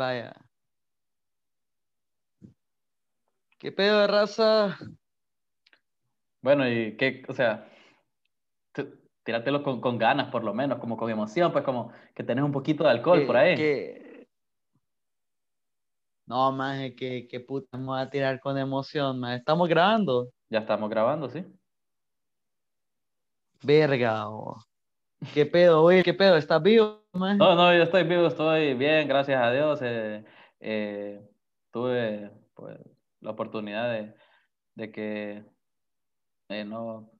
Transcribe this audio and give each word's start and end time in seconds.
Vaya. 0.00 0.32
¿Qué 3.58 3.70
pedo 3.70 4.00
de 4.00 4.06
raza? 4.06 4.78
Bueno, 6.40 6.66
y 6.66 6.96
qué, 6.96 7.22
o 7.28 7.34
sea, 7.34 7.70
tíratelo 9.22 9.62
con, 9.62 9.82
con 9.82 9.98
ganas, 9.98 10.30
por 10.30 10.42
lo 10.42 10.54
menos, 10.54 10.78
como 10.78 10.96
con 10.96 11.10
emoción, 11.10 11.52
pues 11.52 11.64
como 11.64 11.92
que 12.14 12.24
tenés 12.24 12.42
un 12.42 12.50
poquito 12.50 12.82
de 12.82 12.90
alcohol 12.92 13.26
por 13.26 13.36
ahí. 13.36 14.26
No, 16.24 16.50
más 16.50 16.78
que, 16.96 17.28
que 17.28 17.40
puta, 17.40 17.76
me 17.76 17.84
voy 17.84 18.00
a 18.00 18.08
tirar 18.08 18.40
con 18.40 18.56
emoción, 18.56 19.20
man. 19.20 19.34
Estamos 19.34 19.68
grabando. 19.68 20.30
Ya 20.48 20.60
estamos 20.60 20.88
grabando, 20.88 21.28
¿sí? 21.28 21.44
Verga, 23.62 24.30
oh. 24.30 24.64
¿Qué 25.34 25.46
pedo, 25.46 25.82
oye? 25.82 26.02
¿Qué 26.02 26.14
pedo? 26.14 26.36
¿Estás 26.36 26.62
vivo, 26.62 27.02
man? 27.12 27.38
No, 27.38 27.54
no, 27.54 27.74
yo 27.74 27.82
estoy 27.82 28.04
vivo, 28.04 28.26
estoy 28.26 28.74
bien, 28.74 29.06
gracias 29.08 29.40
a 29.42 29.50
Dios. 29.52 29.80
eh, 29.82 30.24
eh, 30.60 31.20
tuve 31.70 32.30
pues, 32.54 32.78
la 33.20 33.30
oportunidad 33.30 33.90
de, 33.90 34.14
de 34.74 34.90
que 34.90 35.44
eh, 36.48 36.64
no, 36.64 37.10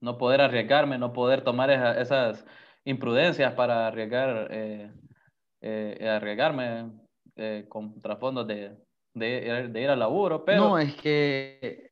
no 0.00 0.18
poder 0.18 0.40
arriesgarme, 0.40 0.98
no 0.98 1.12
poder 1.12 1.42
tomar 1.42 1.70
esa- 1.70 2.00
esas 2.00 2.46
imprudencias 2.84 3.52
para 3.54 3.86
arriesgar, 3.88 4.48
arriesgarme 5.60 6.92
con 7.68 8.00
trasfondos 8.00 8.46
de, 8.46 8.76
de, 9.14 9.46
ir- 9.46 9.72
de 9.72 9.80
ir 9.80 9.88
al 9.90 9.98
laburo, 9.98 10.44
pero, 10.44 10.68
No, 10.68 10.78
es 10.78 10.94
que 10.96 11.90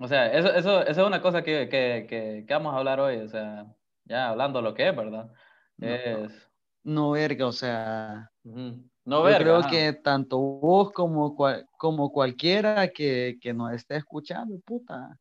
o 0.00 0.08
sea, 0.08 0.32
eso, 0.32 0.52
eso, 0.54 0.82
eso 0.82 1.00
es 1.02 1.06
una 1.06 1.22
cosa 1.22 1.42
que, 1.42 1.68
que, 1.68 2.06
que, 2.08 2.44
que 2.46 2.54
vamos 2.54 2.74
a 2.74 2.78
hablar 2.78 3.00
hoy, 3.00 3.16
o 3.18 3.28
sea, 3.28 3.66
ya 4.04 4.28
hablando 4.30 4.60
lo 4.62 4.74
que 4.74 4.88
es, 4.88 4.96
¿verdad? 4.96 5.30
No. 5.76 5.86
Es, 5.88 6.50
no, 6.84 7.10
verga, 7.12 7.46
o 7.46 7.52
sea, 7.52 8.30
ujú, 8.44 8.88
no 9.04 9.22
yo 9.22 9.24
verga, 9.24 9.38
creo 9.38 9.58
ajá. 9.60 9.68
que 9.70 9.92
tanto 9.94 10.38
vos 10.38 10.92
como, 10.92 11.34
cual- 11.36 11.66
como 11.78 12.10
cualquiera 12.12 12.88
que, 12.88 13.36
que 13.40 13.54
nos 13.54 13.72
esté 13.72 13.96
escuchando, 13.96 14.58
puta, 14.64 15.18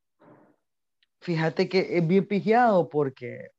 fíjate 1.21 1.67
que 1.67 1.97
es 1.97 2.07
bien 2.07 2.27
pijado 2.27 2.87
porque 2.89 3.49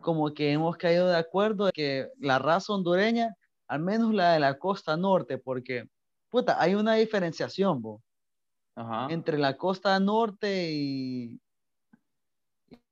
como 0.00 0.32
que 0.34 0.52
hemos 0.52 0.76
caído 0.76 1.08
de 1.08 1.16
acuerdo 1.16 1.66
de 1.66 1.72
que 1.72 2.08
la 2.18 2.38
raza 2.38 2.72
hondureña, 2.72 3.34
al 3.68 3.80
menos 3.80 4.14
la 4.14 4.32
de 4.32 4.40
la 4.40 4.58
costa 4.58 4.96
norte, 4.96 5.38
porque, 5.38 5.84
puta, 6.30 6.60
hay 6.60 6.74
una 6.74 6.94
diferenciación, 6.94 7.80
vos. 7.82 8.00
Ajá. 8.76 9.08
entre 9.10 9.38
la 9.38 9.56
costa 9.56 9.98
norte 10.00 10.70
y, 10.72 11.40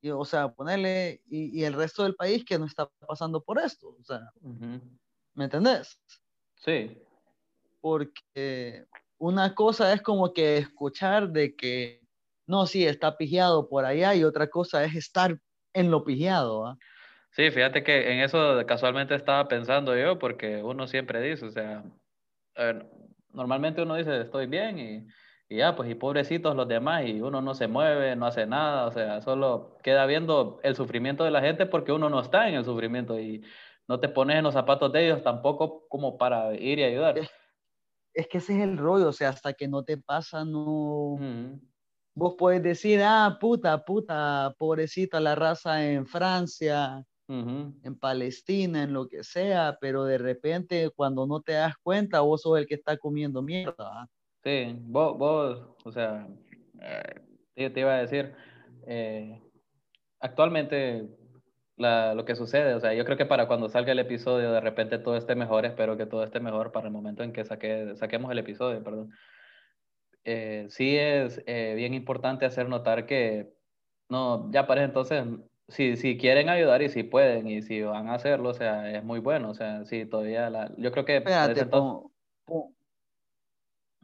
y, 0.01 0.11
o 0.11 0.25
sea, 0.25 0.49
ponerle, 0.49 1.23
y, 1.27 1.61
y 1.61 1.65
el 1.65 1.75
resto 1.75 2.03
del 2.03 2.15
país 2.15 2.45
que 2.45 2.59
no 2.59 2.67
está 2.67 2.89
pasando 3.07 3.43
por 3.43 3.59
esto, 3.59 3.97
o 4.01 4.05
sea, 4.05 4.31
ujú. 4.41 4.81
¿me 5.35 5.45
entendés? 5.45 6.01
Sí, 6.57 6.99
Porque 7.81 8.87
una 9.19 9.55
cosa 9.55 9.93
es 9.93 10.03
como 10.03 10.33
que 10.33 10.59
escuchar 10.59 11.31
de 11.31 11.55
que, 11.55 12.03
no, 12.47 12.67
sí, 12.67 12.87
está 12.87 13.17
pijeado 13.17 13.69
por 13.69 13.85
allá, 13.85 14.15
y 14.15 14.25
otra 14.25 14.49
cosa 14.49 14.85
es 14.85 14.95
estar 14.95 15.39
en 15.75 15.91
lo 15.91 16.05
pijeado, 16.05 16.67
¿ah? 16.67 16.79
sí, 17.31 17.51
fíjate 17.51 17.83
que 17.85 18.13
en 18.13 18.21
eso 18.21 18.65
casualmente 18.67 19.15
estaba 19.15 19.47
pensando 19.49 19.97
yo, 19.97 20.19
porque 20.19 20.63
uno 20.63 20.87
siempre 20.87 21.21
dice, 21.21 21.47
o 21.47 21.51
sea, 21.51 21.85
eh, 22.57 22.83
normalmente 23.33 23.83
uno 23.83 23.97
dice 23.97 24.23
estoy 24.23 24.47
bien 24.47 24.79
y, 24.79 25.07
y 25.49 25.59
ya, 25.59 25.77
pues 25.77 25.91
y 25.91 25.95
pobrecitos 25.95 26.57
los 26.57 26.67
demás 26.67 27.05
y 27.07 27.21
uno 27.21 27.41
no 27.41 27.55
se 27.55 27.69
mueve, 27.69 28.17
no 28.17 28.27
hace 28.27 28.47
nada, 28.47 28.87
o 28.87 28.91
sea, 28.93 29.21
solo 29.21 29.77
queda 29.83 30.07
viendo 30.07 30.59
el 30.63 30.75
sufrimiento 30.75 31.25
de 31.25 31.31
la 31.31 31.41
gente 31.41 31.67
porque 31.67 31.93
uno 31.93 32.11
no 32.11 32.21
está 32.21 32.49
en 32.49 32.57
el 32.57 32.65
sufrimiento 32.65 33.19
y 33.21 33.45
no 33.89 34.01
te 34.01 34.09
pones 34.09 34.37
en 34.39 34.45
los 34.45 34.55
zapatos 34.55 34.93
de 34.93 35.07
ellos 35.07 35.23
tampoco 35.23 35.87
como 35.89 36.19
para 36.19 36.55
ir 36.55 36.81
y 36.81 36.85
ayudar. 36.85 37.19
Es, 37.19 37.31
es 38.15 38.29
que 38.29 38.39
ese 38.39 38.57
es 38.57 38.63
el 38.65 38.77
rollo, 38.77 39.09
o 39.09 39.13
sea, 39.13 39.29
hasta 39.29 39.53
que 39.53 39.69
no 39.69 39.85
te 39.85 39.99
pasa, 39.99 40.45
no, 40.45 41.17
vos 42.15 42.35
puedes 42.37 42.63
decir, 42.63 43.01
ah, 43.05 43.37
puta, 43.41 43.85
puta, 43.85 44.55
pobrecita 44.59 45.21
la 45.21 45.35
raza 45.35 45.85
en 45.85 46.07
Francia, 46.07 47.05
en 47.29 47.99
Palestina, 48.01 48.83
en 48.85 48.93
lo 48.93 49.07
que 49.09 49.23
sea, 49.23 49.77
pero 49.81 50.05
de 50.05 50.19
repente 50.19 50.91
cuando 50.91 51.27
no 51.27 51.41
te 51.43 51.53
das 51.53 51.75
cuenta, 51.83 52.21
vos 52.21 52.43
sos 52.43 52.59
el 52.59 52.67
que 52.67 52.75
está 52.75 52.97
comiendo 52.97 53.43
mierda. 53.43 54.09
Sí, 54.47 54.77
vos, 54.83 55.19
vos, 55.19 55.61
o 55.83 55.91
sea, 55.91 56.29
eh, 57.57 57.69
te, 57.69 57.81
iba 57.81 57.95
a 57.97 57.99
decir, 57.99 58.33
eh, 58.87 59.43
actualmente 60.21 61.09
la- 61.77 62.15
lo 62.15 62.25
que 62.25 62.37
sucede, 62.37 62.75
o 62.75 62.79
sea, 62.79 62.95
yo 62.95 63.05
creo 63.05 63.17
que 63.17 63.27
para 63.27 63.49
cuando 63.49 63.69
salga 63.69 63.91
el 63.91 63.99
episodio 63.99 64.53
de 64.53 64.61
repente 64.61 65.01
todo 65.01 65.17
esté 65.17 65.35
mejor, 65.35 65.67
espero 65.67 65.97
que 65.97 66.07
todo 66.07 66.23
esté 66.23 66.39
mejor 66.39 66.71
para 66.71 66.87
el 66.87 66.93
momento 66.93 67.25
en 67.25 67.33
que 67.33 67.45
saque, 67.45 67.97
saquemos 67.97 68.31
el 68.31 68.39
episodio, 68.39 68.85
perdón. 68.85 69.11
Eh, 70.23 70.67
sí 70.69 70.97
es 70.97 71.43
eh, 71.47 71.75
bien 71.75 71.93
importante 71.93 72.47
hacer 72.47 72.69
notar 72.69 73.05
que, 73.05 73.53
no, 74.09 74.49
ya 74.53 74.69
para 74.69 74.85
entonces, 74.85 75.25
si, 75.67 75.97
si 75.97 76.17
quieren 76.19 76.51
ayudar 76.51 76.83
y 76.83 76.89
si 76.89 77.03
pueden 77.03 77.49
y 77.49 77.63
si 77.63 77.83
van 77.83 78.07
a 78.11 78.15
hacerlo, 78.15 78.51
o 78.51 78.55
sea, 78.55 78.93
es 78.97 79.03
muy 79.03 79.19
bueno, 79.19 79.51
o 79.51 79.55
sea, 79.55 79.85
sí, 79.87 80.07
todavía 80.07 80.51
la, 80.51 80.73
yo 80.79 80.93
creo 80.93 81.05
que 81.05 81.17
Espérate, 81.17 81.63
entonces... 81.63 82.13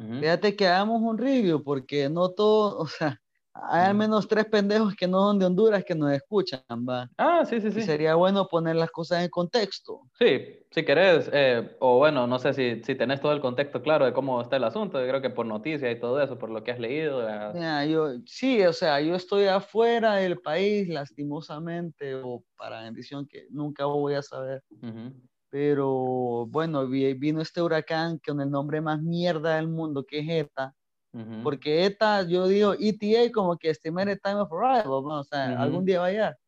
Ujú. 0.03 0.19
fíjate 0.19 0.57
que 0.57 0.67
hagamos 0.69 1.01
un 1.03 1.19
review, 1.19 1.63
porque 1.63 2.09
no 2.09 2.31
todo, 2.31 2.79
o 2.79 2.87
sea, 2.87 3.21
hay 3.55 3.87
al 3.87 3.95
menos 3.97 4.29
tres 4.29 4.47
pendejos 4.47 4.95
que 4.97 5.09
no 5.09 5.21
son 5.29 5.39
de 5.39 5.47
Honduras 5.47 5.85
que 5.85 5.95
nos 5.95 6.13
escuchan, 6.13 6.63
va. 6.89 7.11
Ah, 7.19 7.45
sí, 7.47 7.61
sí, 7.61 7.71
Y 7.73 7.81
sí. 7.81 7.83
sería 7.83 8.15
bueno 8.17 8.49
poner 8.49 8.77
las 8.77 8.91
cosas 8.91 9.25
en 9.25 9.31
contexto. 9.31 10.03
Sí, 10.19 10.67
si 10.71 10.85
querés, 10.85 11.29
eh, 11.33 11.77
o 11.81 11.99
bueno, 11.99 12.27
no 12.27 12.39
sé 12.39 12.53
si, 12.53 12.83
si 12.85 12.95
tenés 12.95 13.21
todo 13.21 13.33
el 13.33 13.41
contexto 13.41 13.83
claro 13.83 14.05
de 14.05 14.13
cómo 14.13 14.41
está 14.41 14.57
el 14.57 14.65
asunto, 14.65 15.01
yo 15.01 15.09
creo 15.09 15.23
que 15.23 15.31
por 15.31 15.47
noticias 15.47 15.91
y 15.97 15.99
todo 15.99 16.21
eso, 16.23 16.39
por 16.39 16.51
lo 16.51 16.63
que 16.63 16.71
has 16.71 16.79
leído. 16.79 17.23
Mira, 17.51 17.85
yo, 17.87 18.15
sí, 18.27 18.63
o 18.65 18.73
sea, 18.73 19.01
yo 19.01 19.15
estoy 19.15 19.45
afuera 19.47 20.15
del 20.17 20.41
país, 20.41 20.89
lastimosamente, 20.89 22.15
o 22.15 22.45
para 22.57 22.83
bendición 22.83 23.27
que 23.27 23.47
nunca 23.51 23.85
voy 23.85 24.15
a 24.15 24.23
saber. 24.23 24.63
Ujú. 24.83 25.15
Pero 25.53 26.47
bueno, 26.47 26.87
vi- 26.89 27.13
vino 27.13 27.43
este 27.43 27.61
huracán 27.61 28.19
con 28.27 28.41
el 28.41 28.51
nombre 28.51 28.81
más 28.81 29.03
mierda 29.03 29.57
del 29.57 29.69
mundo, 29.69 30.03
que 30.03 30.21
es 30.21 30.27
ETA. 30.27 30.75
Ujú. 31.13 31.43
Porque 31.43 31.85
ETA, 31.85 32.23
yo 32.23 32.47
digo 32.49 32.73
ETA 32.81 33.31
como 33.31 33.59
que 33.59 33.69
Estimated 33.69 34.19
Time 34.25 34.37
of 34.41 34.51
Arrival, 34.51 35.03
¿no? 35.05 35.21
o 35.21 35.25
sea, 35.25 35.53
Ujú. 35.53 35.63
algún 35.63 35.85
día 35.85 36.01
va 36.01 36.07
a 36.07 36.11
llegar. 36.11 36.39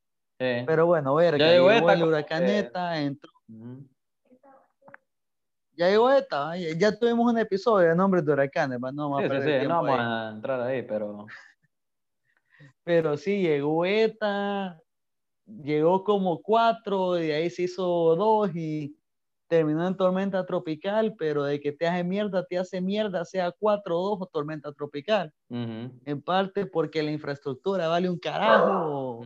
Sí. 0.40 0.64
Pero 0.66 0.86
bueno, 0.86 1.14
verga, 1.16 1.36
Ya 1.36 1.52
llegó 1.52 1.70
ETA 1.70 1.92
el 1.92 2.02
huracán 2.02 2.44
que- 2.46 2.58
ETA, 2.60 3.00
entró, 3.02 3.30
Ujú. 3.46 3.86
ya 5.76 5.90
llegó 5.90 6.10
ETA, 6.10 6.56
ya, 6.56 6.68
ya 6.78 6.98
tuvimos 6.98 7.30
un 7.30 7.38
episodio 7.38 7.90
de 7.90 7.94
nombres 7.94 8.24
de 8.24 8.32
huracanes, 8.32 8.80
no 8.80 9.10
vamos 9.10 9.20
Sí, 9.20 9.36
a 9.36 9.42
sí, 9.60 9.68
no 9.68 9.82
vamos 9.82 10.00
a 10.00 10.30
entrar 10.34 10.60
ahí, 10.62 10.80
pero 10.82 11.26
Pero 12.84 13.16
sí, 13.18 13.42
llegó 13.42 13.84
ETA, 13.84 14.80
llegó 15.46 16.04
como 16.04 16.42
cuatro, 16.42 17.22
y 17.22 17.30
ahí 17.30 17.50
se 17.50 17.64
hizo 17.64 18.16
dos 18.16 18.50
y 18.54 18.96
terminó 19.48 19.86
en 19.86 19.96
tormenta 19.96 20.46
tropical, 20.46 21.14
pero 21.18 21.44
de 21.44 21.60
que 21.60 21.72
te 21.72 21.86
hace 21.86 22.04
mierda, 22.04 22.44
te 22.46 22.58
hace 22.58 22.80
mierda, 22.80 23.24
sea 23.24 23.52
cuatro 23.52 23.98
o 24.00 24.10
dos 24.10 24.18
o 24.22 24.26
tormenta 24.26 24.72
tropical. 24.72 25.32
En 26.06 26.22
parte 26.22 26.66
porque 26.66 27.02
la 27.02 27.12
infraestructura 27.12 27.88
vale 27.88 28.10
un 28.10 28.18
carajo 28.18 29.24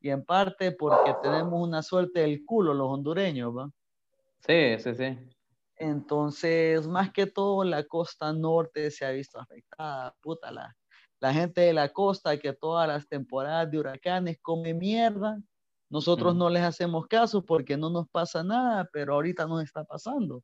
y 0.00 0.10
en 0.10 0.24
parte 0.24 0.72
porque 0.72 1.14
tenemos 1.22 1.66
una 1.66 1.82
suerte 1.82 2.20
del 2.20 2.44
culo 2.44 2.74
los 2.74 2.88
hondureños, 2.88 3.56
¿va? 3.56 3.70
sí, 4.46 4.78
sí, 4.78 4.94
sí. 4.94 5.18
Entonces, 5.76 6.86
más 6.88 7.12
que 7.12 7.26
todo, 7.26 7.62
la 7.64 7.84
costa 7.84 8.32
norte 8.32 8.90
se 8.90 9.04
ha 9.06 9.10
visto 9.10 9.38
afectada. 9.38 10.14
Puta, 10.20 10.50
la, 10.50 10.76
la 11.20 11.32
gente 11.32 11.60
de 11.62 11.72
la 11.72 11.92
costa 11.92 12.38
que 12.38 12.52
todas 12.52 12.88
las 12.88 13.06
temporadas 13.08 13.70
de 13.70 13.78
huracanes 13.78 14.38
come 14.42 14.74
mierda. 14.74 15.38
Nosotros 15.90 16.34
no 16.36 16.50
les 16.50 16.62
hacemos 16.62 17.06
caso 17.06 17.44
porque 17.44 17.76
no 17.76 17.90
nos 17.90 18.08
pasa 18.08 18.42
nada, 18.44 18.88
pero 18.92 19.14
ahorita 19.14 19.46
nos 19.46 19.62
está 19.62 19.84
pasando. 19.84 20.42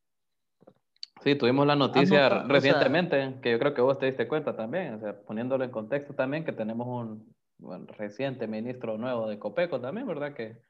Sí, 1.23 1.35
tuvimos 1.37 1.67
la 1.67 1.77
noticia 1.77 2.23
notado? 2.23 2.41
O 2.41 2.47
sea- 2.47 2.55
recientemente, 2.55 3.41
que 3.43 3.53
yo 3.53 3.59
creo 3.59 3.75
que 3.75 3.81
vos 3.81 3.99
te 3.99 4.07
diste 4.07 4.27
cuenta 4.27 4.57
también, 4.57 4.95
o 4.95 5.01
sea, 5.01 5.21
poniéndolo 5.21 5.65
en 5.65 5.71
contexto 5.71 6.15
también, 6.15 6.45
que 6.45 6.53
tenemos 6.53 6.87
un 6.87 7.35
bueno, 7.59 7.87
reciente 7.97 8.47
ministro 8.47 8.99
nuevo 8.99 9.29
de 9.29 9.39
Copeco 9.39 9.81
también, 9.81 10.07
¿verdad? 10.07 10.35
Que 10.35 10.61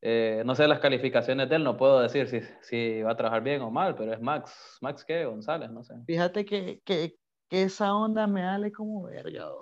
eh, 0.00 0.42
no 0.46 0.54
sé 0.54 0.66
las 0.68 0.78
calificaciones 0.78 1.48
de 1.48 1.56
él, 1.56 1.64
no 1.64 1.76
puedo 1.76 2.00
decir 2.00 2.28
si, 2.28 2.40
si 2.62 3.02
va 3.02 3.12
a 3.12 3.16
trabajar 3.16 3.42
bien 3.42 3.62
o 3.62 3.70
mal, 3.70 3.94
pero 3.94 4.12
es 4.12 4.20
Max, 4.20 4.78
Max 4.80 5.04
qué, 5.04 5.24
González, 5.24 5.70
no 5.70 5.82
sé. 5.82 5.94
Fíjate 6.06 6.44
que, 6.44 6.80
que, 6.84 7.16
que 7.48 7.62
esa 7.64 7.94
onda 7.94 8.26
me 8.26 8.42
sale 8.42 8.72
como 8.72 9.02
verga. 9.02 9.50
¿o? 9.50 9.58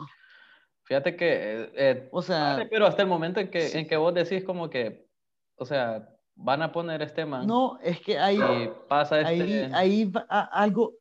Fíjate 0.87 1.17
que, 1.17 1.27
eh, 1.33 1.71
eh, 1.75 2.09
O 2.13 2.23
sea, 2.23 2.55
vale, 2.55 2.67
pero 2.67 2.87
hasta 2.87 3.03
el 3.03 3.09
momento 3.09 3.41
en 3.41 3.51
que, 3.51 3.63
sí. 3.63 3.79
en 3.79 3.89
que 3.89 3.97
vos 3.97 4.15
decís 4.15 4.45
como 4.45 4.71
que, 4.71 5.09
o 5.57 5.65
sea, 5.65 6.09
van 6.37 6.63
a 6.63 6.71
poner 6.71 7.03
este 7.03 7.27
man 7.27 7.47
no, 7.47 7.79
es 7.83 8.01
que 8.01 8.19
ahí, 8.19 8.71
pasa 8.89 9.21
este... 9.21 9.43
ahí, 9.43 9.71
ahí 9.73 10.13
a- 10.29 10.63
algo, 10.63 10.95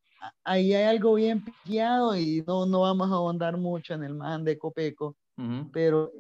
ahí 0.43 0.73
hay 0.73 0.85
algo 0.85 1.13
bien 1.13 1.43
pillado 1.63 2.15
y 2.17 2.43
no, 2.47 2.65
no 2.65 2.81
vamos 2.81 3.11
a 3.11 3.15
ahondar 3.15 3.57
mucho 3.57 3.93
en 3.93 4.03
el 4.03 4.15
man 4.15 4.43
de 4.43 4.57
Copeco, 4.57 5.15
Ujú, 5.37 5.69
pero 5.71 6.11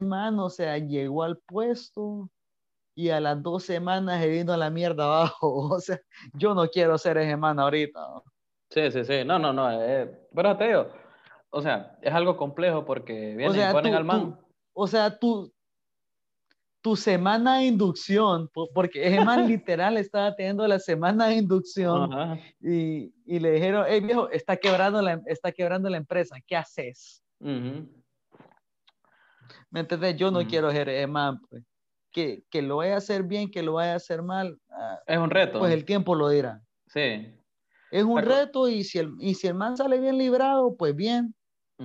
man, 0.00 0.38
o 0.38 0.50
sea, 0.50 0.76
llegó 0.76 1.22
al 1.22 1.38
puesto 1.38 2.28
y 2.94 3.08
a 3.08 3.20
las 3.20 3.42
dos 3.42 3.64
semanas 3.64 4.22
he 4.22 4.28
vino 4.28 4.52
a 4.52 4.56
la 4.56 4.70
mierda 4.70 5.04
abajo. 5.04 5.70
O 5.76 5.80
sea, 5.80 5.98
yo 6.34 6.54
no 6.54 6.66
quiero 6.68 6.98
ser 6.98 7.16
ese 7.18 7.36
man 7.36 7.58
ahorita. 7.58 8.00
Sí, 8.70 8.90
sí, 8.90 9.04
sí. 9.04 9.24
No, 9.24 9.38
no, 9.38 9.52
no. 9.52 9.70
Eh, 9.82 10.10
pero 10.34 10.56
te 10.56 10.68
digo, 10.68 10.88
o 11.54 11.62
sea, 11.62 11.96
es 12.02 12.12
algo 12.12 12.36
complejo 12.36 12.84
porque 12.84 13.34
vienen 13.36 13.70
y 13.70 13.72
ponen 13.72 13.94
al 13.94 14.04
man. 14.04 14.36
o 14.72 14.88
sea, 14.88 15.16
tú, 15.18 15.52
tu 16.82 16.96
semana 16.96 17.58
de 17.58 17.66
inducción, 17.66 18.50
porque 18.74 19.06
ese 19.06 19.24
man 19.24 19.46
literal 19.48 19.96
estaba 19.96 20.34
teniendo 20.34 20.66
la 20.66 20.80
semana 20.80 21.28
de 21.28 21.36
inducción 21.36 22.10
y, 22.60 23.14
y, 23.24 23.38
le 23.38 23.52
dijeron, 23.52 23.86
hey 23.88 24.00
viejo, 24.00 24.28
está 24.30 24.56
quebrando 24.56 25.00
la, 25.00 25.22
está 25.26 25.52
quebrando 25.52 25.88
la 25.88 25.96
empresa, 25.96 26.36
¿qué 26.44 26.56
haces? 26.56 27.22
¿Me 27.38 27.86
entiendes? 29.80 30.16
Yo 30.16 30.32
no 30.32 30.44
quiero 30.46 30.72
ser 30.72 30.88
ese 30.88 31.06
man, 31.06 31.40
pues. 31.48 31.62
Que, 32.10 32.44
que, 32.48 32.62
lo 32.62 32.76
vaya 32.76 32.94
a 32.94 32.98
hacer 32.98 33.24
bien, 33.24 33.50
que 33.50 33.62
lo 33.62 33.72
vaya 33.74 33.94
a 33.94 33.96
hacer 33.96 34.22
mal. 34.22 34.56
Ah, 34.70 35.00
es 35.06 35.18
un 35.18 35.30
reto. 35.30 35.58
Pues 35.58 35.72
el 35.72 35.84
tiempo 35.84 36.14
lo 36.14 36.28
dirá. 36.28 36.62
Sí. 36.86 37.34
Es 37.90 38.04
un 38.04 38.22
reto 38.22 38.68
y 38.68 38.84
si, 38.84 38.98
el, 38.98 39.14
y 39.18 39.34
si 39.34 39.48
el 39.48 39.54
man 39.54 39.76
sale 39.76 39.98
bien 40.00 40.16
librado, 40.18 40.76
pues 40.76 40.94
bien. 40.94 41.34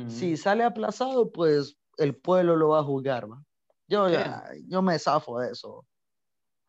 Si 0.07 0.38
sale 0.38 0.63
aplazado, 0.63 1.31
pues 1.31 1.77
el 1.97 2.15
pueblo 2.15 2.56
lo 2.56 2.69
va 2.69 2.80
a 2.80 2.83
juzgar, 2.83 3.30
¿va? 3.30 3.44
Yo, 3.88 4.07
yo 4.68 4.81
me 4.81 5.00
zafo 5.00 5.39
de 5.39 5.51
eso. 5.51 5.86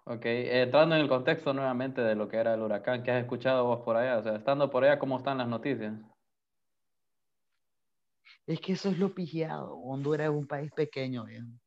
Ok, 0.05 0.23
entrando 0.25 0.97
en 0.97 1.03
el 1.03 1.09
contexto 1.09 1.53
nuevamente 1.53 2.01
de 2.01 2.15
lo 2.15 2.29
que 2.29 2.39
era 2.39 2.55
el 2.55 2.63
huracán, 2.63 3.03
¿qué 3.03 3.13
has 3.13 3.23
escuchado 3.23 3.67
vos 3.67 3.81
por 3.81 3.97
allá? 3.97 4.19
O 4.19 4.23
sea, 4.23 4.37
estando 4.37 4.71
por 4.71 4.85
allá, 4.85 4.99
¿cómo 4.99 5.19
están 5.19 5.39
las 5.39 5.49
noticias? 5.49 5.95
Es 8.47 8.61
que 8.61 8.73
eso 8.73 8.89
es 8.89 8.99
lo 8.99 9.15
pigiado. 9.15 9.75
Honduras 9.77 10.29
es 10.29 10.35
un 10.35 10.47
país 10.47 10.73
pequeño, 10.73 11.25
bien. 11.25 11.61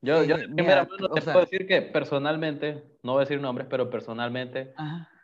Yo, 0.00 0.22
yo 0.22 0.36
eh, 0.36 0.46
te 1.14 1.20
puedo 1.22 1.40
decir 1.40 1.66
que 1.66 1.82
personalmente, 1.82 2.98
no 3.02 3.12
voy 3.12 3.22
a 3.22 3.24
decir 3.24 3.40
nombres, 3.40 3.66
pero 3.68 3.90
personalmente 3.90 4.74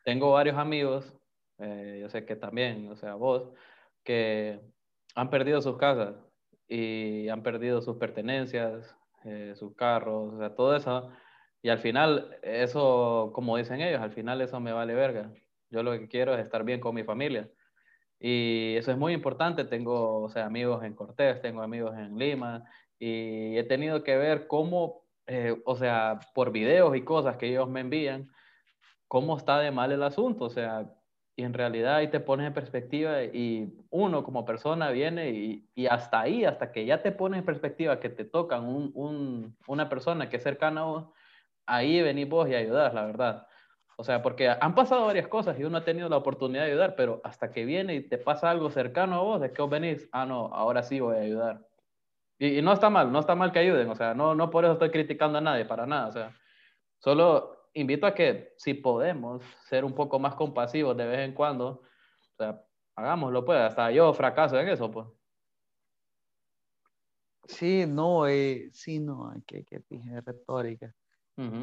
tengo 0.05 0.33
varios 0.33 0.57
amigos, 0.57 1.15
eh, 1.61 1.99
yo 2.01 2.09
sé 2.09 2.25
que 2.25 2.37
también, 2.37 2.89
o 2.91 2.97
sea, 2.97 3.15
vos, 3.15 3.51
que 4.05 4.61
han 5.15 5.31
perdido 5.31 5.61
sus 5.63 5.77
casas 5.77 6.17
y 6.69 7.29
han 7.29 7.43
perdido 7.43 7.83
sus 7.83 7.97
pertenencias, 7.97 8.95
eh, 9.25 9.55
sus 9.57 9.75
carros, 9.75 10.35
o 10.35 10.39
sea, 10.39 10.55
todo 10.55 10.77
eso. 10.77 11.11
Y 11.63 11.69
al 11.69 11.79
final, 11.79 12.39
eso, 12.43 13.31
como 13.35 13.57
dicen 13.57 13.81
ellos, 13.81 14.01
al 14.01 14.13
final 14.13 14.41
eso 14.41 14.61
me 14.61 14.73
vale 14.73 14.95
verga. 14.95 15.33
Yo 15.71 15.83
lo 15.83 15.93
que 15.93 16.09
quiero 16.09 16.35
es 16.35 16.41
estar 16.41 16.65
bien 16.65 16.81
con 16.81 16.95
mi 16.95 17.05
familia. 17.05 17.49
Y 18.19 18.77
eso 18.77 18.93
es 18.93 18.99
muy 18.99 19.13
importante. 19.13 19.65
Tengo, 19.65 20.23
o 20.23 20.29
sea, 20.29 20.47
amigos 20.47 20.85
en 20.85 20.95
Cortés, 20.95 21.41
tengo 21.43 21.63
amigos 21.63 21.97
en 21.99 22.17
Lima, 22.19 22.65
y 22.99 23.57
he 23.57 23.65
tenido 23.65 24.05
que 24.05 24.17
ver 24.17 24.47
cómo, 24.47 25.05
eh, 25.27 25.61
o 25.65 25.75
sea, 25.77 26.21
por 26.35 26.53
videos 26.53 26.95
y 26.97 27.03
cosas 27.03 27.37
que 27.37 27.49
ellos 27.49 27.69
me 27.69 27.81
envían, 27.81 28.31
cómo 29.09 29.37
está 29.37 29.59
de 29.59 29.71
mal 29.71 29.91
el 29.93 30.03
asunto. 30.03 30.45
O 30.45 30.51
sea, 30.51 30.87
y 31.41 31.43
en 31.43 31.55
realidad 31.55 31.97
ahí 31.97 32.09
te 32.09 32.21
pones 32.21 32.47
en 32.47 32.53
perspectiva 32.53 33.23
y 33.23 33.73
uno 33.89 34.23
como 34.23 34.45
persona 34.45 34.91
viene 34.91 35.31
y, 35.31 35.71
y 35.75 35.87
hasta 35.87 36.21
ahí, 36.21 36.45
hasta 36.45 36.71
que 36.71 36.85
ya 36.85 37.03
te 37.03 37.13
pones 37.13 37.39
en 37.39 37.47
perspectiva 37.47 37.99
que 37.99 38.11
te 38.11 38.27
tocan 38.27 38.67
un, 38.67 38.93
un, 38.95 39.57
una 39.67 39.89
persona 39.89 40.29
que 40.29 40.37
es 40.37 40.43
cercana 40.43 40.83
a 40.83 40.85
vos, 40.85 41.07
ahí 41.65 42.03
venís 42.03 42.29
vos 42.29 42.47
y 42.47 42.55
ayudás, 42.55 42.93
la 42.93 43.07
verdad. 43.07 43.47
O 43.97 44.05
sea, 44.05 44.21
porque 44.21 44.51
han 44.51 44.75
pasado 44.75 45.07
varias 45.07 45.29
cosas 45.29 45.59
y 45.59 45.65
uno 45.65 45.79
ha 45.79 45.85
tenido 45.85 46.11
la 46.11 46.19
oportunidad 46.19 46.65
de 46.65 46.73
ayudar, 46.73 46.95
pero 46.95 47.23
hasta 47.25 47.51
que 47.51 47.65
viene 47.65 47.95
y 47.95 48.07
te 48.07 48.19
pasa 48.19 48.51
algo 48.51 48.71
cercano 48.71 49.17
a 49.17 49.21
vos, 49.21 49.41
¿de 49.41 49.51
qué 49.55 49.63
os 49.63 49.71
venís? 49.71 50.11
Ah, 50.13 50.27
no, 50.27 50.49
ahora 50.53 50.83
sí 50.83 51.01
voy 51.01 51.17
a 51.17 51.21
ayudar. 51.21 51.67
Y, 52.39 52.59
y 52.59 52.63
no 52.63 52.75
está 52.75 52.91
mal, 52.91 53.11
no 53.11 53.19
está 53.19 53.35
mal 53.35 53.51
que 53.51 53.61
ayuden, 53.61 53.89
o 53.89 53.97
sea, 53.97 54.13
no, 54.13 54.35
no 54.35 54.51
por 54.51 54.65
eso 54.65 54.75
estoy 54.75 54.91
criticando 54.91 55.39
a 55.39 55.41
nadie, 55.41 55.65
para 55.65 55.87
nada, 55.87 56.09
o 56.09 56.13
sea, 56.13 56.37
solo 56.99 57.60
invito 57.75 58.07
a 58.07 58.15
que 58.15 58.53
si 58.57 58.75
podemos 58.75 59.43
ser 59.69 59.85
un 59.85 59.95
poco 59.95 60.19
más 60.19 60.35
compasivos 60.35 60.97
de 60.97 61.07
vez 61.07 61.21
en 61.21 61.35
cuando, 61.35 61.69
o 61.69 62.37
sea, 62.37 62.63
hagámoslo 62.97 63.45
pues, 63.45 63.59
hasta 63.59 63.91
yo 63.91 64.13
fracaso 64.15 64.59
en 64.59 64.69
eso 64.69 64.91
pues. 64.91 65.07
Sí, 67.51 67.85
no, 67.87 68.29
eh, 68.29 68.71
sí, 68.73 69.01
no, 69.01 69.31
hay 69.31 69.43
que, 69.43 69.65
que 69.65 69.81
fije 69.81 70.21
retórica. 70.21 70.95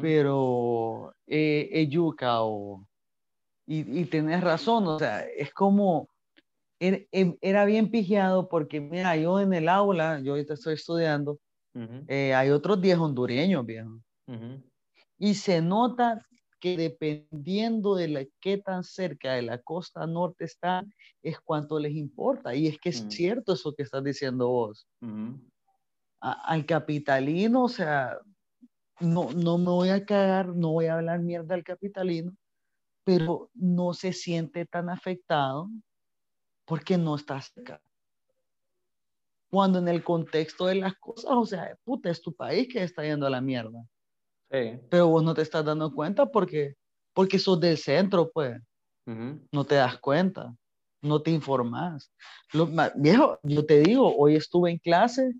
Pero 0.02 1.14
eh, 1.28 1.68
eh 1.70 1.86
yuca 1.86 2.42
o... 2.42 2.84
Y, 3.64 4.00
y 4.00 4.04
tenés 4.06 4.42
razón, 4.42 4.88
o 4.88 4.98
sea, 4.98 5.20
es 5.20 5.54
como... 5.54 6.08
Er, 6.80 7.06
em, 7.12 7.36
era, 7.40 7.64
bien 7.64 7.88
pijeado 7.88 8.48
porque, 8.48 8.80
mira, 8.80 9.16
yo 9.16 9.38
en 9.38 9.52
el 9.52 9.68
aula, 9.68 10.20
yo 10.20 10.32
ahorita 10.32 10.54
estoy 10.54 10.74
estudiando, 10.74 11.38
eh, 12.08 12.34
hay 12.34 12.50
otros 12.50 12.80
10 12.80 12.98
hondureños, 12.98 13.64
viejo. 13.64 14.00
Y 15.18 15.34
se 15.34 15.60
nota 15.60 16.24
que 16.60 16.76
dependiendo 16.76 17.94
de 17.94 18.08
la, 18.08 18.24
qué 18.40 18.58
tan 18.58 18.82
cerca 18.84 19.34
de 19.34 19.42
la 19.42 19.58
costa 19.58 20.06
norte 20.06 20.44
están, 20.44 20.92
es 21.22 21.38
cuánto 21.40 21.78
les 21.78 21.94
importa. 21.94 22.54
Y 22.54 22.66
es 22.66 22.78
que 22.78 22.88
es 22.88 23.04
mm. 23.04 23.10
cierto 23.10 23.52
eso 23.52 23.74
que 23.74 23.82
estás 23.82 24.02
diciendo 24.02 24.48
vos. 24.48 24.88
al 26.20 26.66
capitalino, 26.66 27.64
o 27.64 27.68
sea, 27.68 28.18
no, 29.00 29.30
no 29.32 29.58
me 29.58 29.70
voy 29.70 29.90
a 29.90 30.04
cagar, 30.04 30.48
no 30.48 30.72
voy 30.72 30.86
a 30.86 30.94
hablar 30.94 31.20
mierda 31.20 31.54
al 31.54 31.62
capitalino, 31.62 32.36
pero 33.04 33.50
no 33.54 33.94
se 33.94 34.12
siente 34.12 34.66
tan 34.66 34.90
afectado 34.90 35.68
porque 36.64 36.98
no 36.98 37.14
está 37.14 37.40
cerca. 37.40 37.80
Cuando 39.50 39.78
en 39.78 39.88
el 39.88 40.04
contexto 40.04 40.66
de 40.66 40.74
las 40.74 40.94
cosas, 40.98 41.30
o 41.30 41.46
sea, 41.46 41.78
puta, 41.84 42.10
es 42.10 42.20
tu 42.20 42.34
país 42.34 42.68
que 42.70 42.82
está 42.82 43.02
yendo 43.02 43.26
a 43.26 43.30
la 43.30 43.40
mierda. 43.40 43.82
Pero 44.48 45.08
vos 45.08 45.22
no 45.22 45.34
te 45.34 45.42
estás 45.42 45.64
dando 45.64 45.92
cuenta 45.92 46.26
porque, 46.26 46.76
porque 47.12 47.38
sos 47.38 47.60
del 47.60 47.78
centro, 47.78 48.30
pues. 48.32 48.60
No 49.50 49.64
te 49.64 49.76
das 49.76 49.96
cuenta, 49.96 50.54
no 51.00 51.22
te 51.22 51.30
informas. 51.30 52.12
Lo, 52.52 52.68
viejo, 52.96 53.38
yo 53.42 53.64
te 53.64 53.80
digo, 53.80 54.14
hoy 54.14 54.36
estuve 54.36 54.70
en 54.70 54.76
clase 54.76 55.32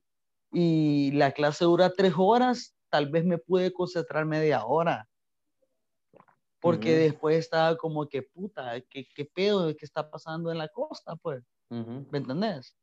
y 0.50 1.10
la 1.12 1.32
clase 1.32 1.66
dura 1.66 1.92
tres 1.92 2.14
horas, 2.16 2.74
tal 2.88 3.10
vez 3.10 3.26
me 3.26 3.36
pude 3.36 3.70
concentrar 3.70 4.24
media 4.24 4.64
hora. 4.64 5.06
Porque 6.60 6.96
después 6.96 7.36
estaba 7.36 7.76
como 7.76 8.08
que 8.08 8.22
puta, 8.22 8.80
¿qué, 8.88 9.06
qué 9.14 9.26
pedo 9.26 9.76
que 9.76 9.84
está 9.84 10.10
pasando 10.10 10.50
en 10.50 10.56
la 10.56 10.68
costa? 10.68 11.14
Pues, 11.16 11.44
¿me 11.68 12.18
entendés? 12.18 12.74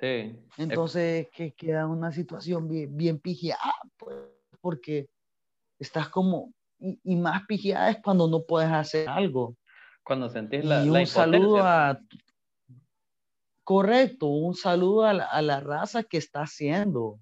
Sí. 0.00 0.40
Entonces, 0.56 1.28
que 1.34 1.52
queda 1.52 1.86
una 1.86 2.12
situación 2.12 2.66
bien, 2.66 2.96
bien 2.96 3.18
pigiada, 3.18 3.74
pues 3.98 4.39
porque 4.60 5.08
estás 5.78 6.08
como, 6.08 6.52
y, 6.78 7.16
más 7.16 7.46
pigiada 7.46 7.90
es 7.90 7.98
cuando 8.02 8.28
no 8.28 8.42
puedes 8.42 8.70
hacer 8.70 9.08
algo. 9.08 9.56
Cuando 10.04 10.28
sentís 10.28 10.64
la, 10.64 10.84
y 10.84 10.90
un 10.90 11.06
saludo 11.06 11.58
a, 11.58 12.00
correcto, 13.64 14.26
un 14.26 14.54
saludo 14.54 15.04
a 15.04 15.42
la, 15.42 15.60
raza 15.60 16.02
que 16.02 16.16
está 16.16 16.42
haciendo, 16.42 17.20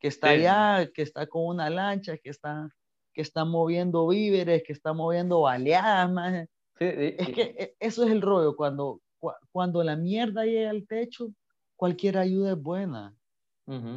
que 0.00 0.08
está 0.08 0.30
allá, 0.30 0.90
que 0.92 1.02
está 1.02 1.26
con 1.26 1.46
una 1.46 1.70
lancha, 1.70 2.16
que 2.18 2.30
está, 2.30 2.68
que 3.12 3.22
está 3.22 3.44
moviendo 3.44 4.08
víveres, 4.08 4.62
que 4.66 4.72
está 4.72 4.92
moviendo 4.92 5.42
baleadas, 5.42 6.48
es 6.78 7.28
que 7.28 7.54
e, 7.56 7.76
eso 7.78 8.04
es 8.04 8.10
el 8.10 8.20
rollo, 8.20 8.56
cuando, 8.56 9.00
cuando 9.52 9.82
la 9.84 9.96
mierda 9.96 10.44
llega 10.44 10.70
al 10.70 10.86
techo, 10.86 11.28
cualquier 11.76 12.18
ayuda 12.18 12.52
es 12.52 12.60
buena. 12.60 13.14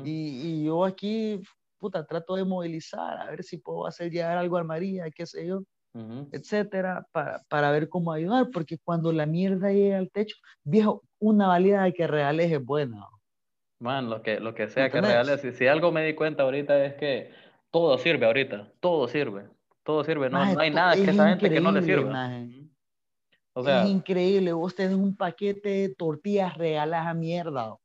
y, 0.03 0.11
y, 0.11 0.63
yo 0.65 0.85
aquí 0.85 1.41
puta, 1.79 2.05
trato 2.05 2.35
de 2.35 2.45
movilizar, 2.45 3.17
a 3.19 3.29
ver 3.31 3.43
si 3.43 3.57
puedo 3.57 3.87
hacer 3.87 4.11
llegar 4.11 4.37
algo 4.37 4.57
a 4.57 4.63
María, 4.63 5.09
qué 5.09 5.25
sé 5.25 5.47
yo, 5.47 5.63
etcétera, 6.31 7.05
para, 7.11 7.41
para, 7.49 7.71
ver 7.71 7.89
cómo 7.89 8.11
ayudar, 8.11 8.49
porque 8.53 8.77
cuando 8.77 9.11
la 9.11 9.25
mierda 9.25 9.71
llega 9.71 9.97
al 9.97 10.11
techo, 10.11 10.35
viejo, 10.63 11.01
una 11.17 11.47
valida 11.47 11.83
de 11.83 11.93
que 11.93 12.05
reales 12.05 12.51
es 12.51 12.63
buena. 12.63 13.07
Man, 13.79 14.09
lo 14.09 14.21
que, 14.21 14.39
lo 14.39 14.53
que 14.53 14.67
sea 14.67 14.89
que 14.89 15.01
reales, 15.01 15.41
si, 15.41 15.51
si, 15.53 15.67
algo 15.67 15.91
me 15.91 16.05
di 16.05 16.13
cuenta 16.13 16.43
ahorita 16.43 16.85
es 16.85 16.93
que 16.95 17.31
todo 17.71 17.97
sirve 17.97 18.25
ahorita, 18.25 18.71
todo 18.79 19.07
sirve, 19.07 19.47
todo 19.83 20.03
sirve, 20.03 20.29
no, 20.29 20.45
no 20.53 20.59
hay 20.59 20.69
nada 20.69 20.95
que 20.95 21.09
esa 21.09 21.29
gente 21.29 21.49
que 21.49 21.61
no 21.61 21.71
le 21.71 21.81
sirva. 21.81 22.29
O 23.53 23.63
sea, 23.63 23.83
es 23.83 23.89
increíble, 23.89 24.53
vos 24.53 24.75
tenés 24.75 24.95
un 24.95 25.15
paquete 25.15 25.69
de 25.69 25.95
tortillas 25.95 26.55
reales 26.57 26.99
a 26.99 27.13
mierda. 27.13 27.75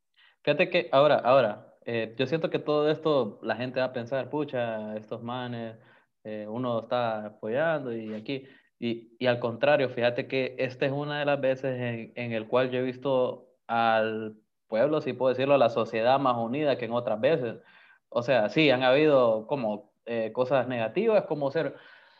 Fíjate 0.43 0.69
que 0.69 0.89
ahora, 0.91 1.15
ahora, 1.17 1.74
eh, 1.85 2.15
yo 2.17 2.25
siento 2.27 2.49
que 2.49 2.59
todo 2.59 2.89
esto 2.89 3.39
la 3.43 3.55
gente 3.55 3.79
va 3.79 3.87
a 3.87 3.93
pensar, 3.93 4.29
pucha, 4.29 4.95
estos 4.97 5.21
manes, 5.23 5.75
eh, 6.23 6.47
uno 6.49 6.81
está 6.81 7.27
apoyando 7.27 7.95
y 7.95 8.13
aquí. 8.13 8.45
Y, 8.79 9.15
y, 9.19 9.27
al 9.27 9.39
contrario, 9.39 9.89
fíjate 9.89 10.27
que 10.27 10.55
esta 10.59 10.85
es 10.85 10.91
una 10.91 11.19
de 11.19 11.25
las 11.25 11.39
veces 11.39 11.79
en, 11.79 12.11
en, 12.15 12.33
el 12.33 12.47
cual 12.47 12.71
yo 12.71 12.79
he 12.79 12.83
visto 12.83 13.47
al 13.67 14.35
pueblo, 14.67 15.01
si 15.01 15.13
puedo 15.13 15.29
decirlo, 15.29 15.57
la 15.57 15.69
sociedad 15.69 16.19
más 16.19 16.37
unida 16.37 16.77
que 16.77 16.85
en 16.85 16.91
otras 16.91 17.21
veces. 17.21 17.55
O 18.09 18.21
sea, 18.23 18.49
sí, 18.49 18.69
han 18.71 18.83
habido 18.83 19.47
como 19.47 19.93
eh, 20.05 20.31
cosas 20.33 20.67
negativas, 20.67 21.25
como 21.25 21.51
ser 21.51 21.75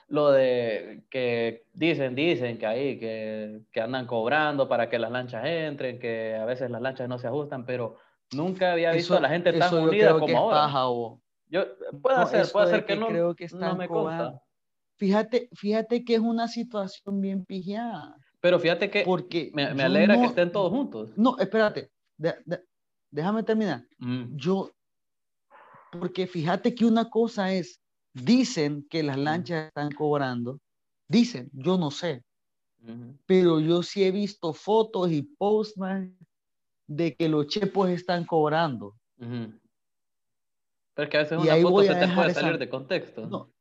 lo 0.08 0.32
de 0.32 1.04
que 1.10 1.66
dicen, 1.74 2.16
dicen 2.16 2.58
que 2.58 2.66
ahí, 2.68 3.00
que, 3.00 3.62
que 3.72 3.82
andan 3.82 4.06
cobrando 4.08 4.68
para 4.68 4.90
que 4.90 5.00
las 5.00 5.12
lanchas 5.12 5.46
entren, 5.46 6.00
que 6.00 6.36
a 6.36 6.46
veces 6.46 6.70
las 6.72 6.82
lanchas 6.82 7.10
no 7.10 7.18
se 7.18 7.28
ajustan, 7.28 7.66
pero 7.66 7.98
Nunca 8.36 8.72
había 8.74 8.92
visto 8.92 9.16
a 9.16 9.20
la 9.22 9.30
gente 9.30 9.54
tan 9.54 9.74
unida 9.74 10.20
como 10.20 10.38
ahora. 10.38 10.68
yo 10.72 11.20
Yo, 11.50 11.66
puede 12.02 12.18
No, 12.18 12.28
ser, 12.28 12.42
eso 12.42 12.52
puede 12.54 12.66
de 12.68 12.72
ser 12.74 12.86
que, 12.86 12.94
que 12.94 13.00
no, 13.00 13.08
creo 13.08 13.36
que 13.36 13.48
no 13.54 13.76
me 13.76 13.88
consta. 13.88 14.40
Fíjate, 14.98 15.50
fíjate 15.54 16.04
que 16.06 16.16
es 16.16 16.20
una 16.22 16.48
situación 16.48 17.20
bien 17.22 17.44
pijada. 17.46 18.16
Pero 18.40 18.60
fíjate 18.60 18.90
que 18.90 19.04
Porque 19.04 19.52
me, 19.54 19.74
me 19.74 19.84
alegra 19.84 20.16
que 20.16 20.22
no- 20.24 20.30
estén 20.30 20.52
todos 20.52 20.72
juntos. 20.72 21.12
No, 21.18 21.38
espérate. 21.38 21.90
de- 22.18 22.36
de- 22.46 22.64
déjame 23.12 23.44
terminar. 23.44 23.84
Mm, 24.00 24.38
Yo, 24.38 24.72
porque 25.92 26.28
fíjate 26.28 26.74
que 26.74 26.86
una 26.86 27.10
cosa 27.10 27.54
es, 27.54 27.80
dicen 28.14 28.86
que 28.90 29.04
las 29.04 29.18
lanchas 29.18 29.68
están 29.68 29.92
cobrando, 29.92 30.60
dicen, 31.10 31.50
yo 31.54 31.78
no 31.78 31.92
sé, 31.92 32.22
pero 33.26 33.60
yo 33.60 33.82
sí 33.84 34.04
he 34.04 34.12
visto 34.12 34.54
fotos 34.54 35.12
y 35.12 35.24
posts 35.24 35.78
man, 35.78 36.16
de 36.88 37.16
que 37.16 37.28
los 37.30 37.48
chepos 37.48 37.90
están 37.90 38.26
cobrando. 38.26 38.96
Ujú. 39.20 39.54
Pero 40.94 41.04
es 41.06 41.10
que 41.10 41.18
a 41.18 41.20
veces 41.22 41.40
Y 41.40 41.42
una 41.50 41.56
foto 41.70 41.84
se 41.84 41.96
te 41.96 42.08
puede 42.08 42.32
esa- 42.32 42.42
salir 42.42 42.58
de 42.60 42.70
contexto. 42.70 43.28
No. 43.28 43.52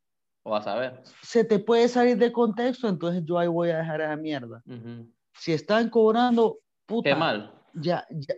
O 0.43 0.51
vas 0.51 0.67
a 0.67 0.75
ver. 0.75 1.01
Se 1.21 1.43
te 1.43 1.59
puede 1.59 1.87
salir 1.87 2.17
de 2.17 2.31
contexto, 2.31 2.87
entonces 2.87 3.23
yo 3.25 3.37
ahí 3.39 3.47
voy 3.47 3.69
a 3.71 3.79
dejar 3.79 4.01
esa 4.01 4.15
mierda. 4.15 4.61
Ujú. 4.67 5.11
Si 5.33 5.51
están 5.51 5.89
cobrando, 5.89 6.59
puta, 6.85 7.09
Qué 7.09 7.15
mal. 7.15 7.51
ya, 7.73 8.05
ya. 8.11 8.35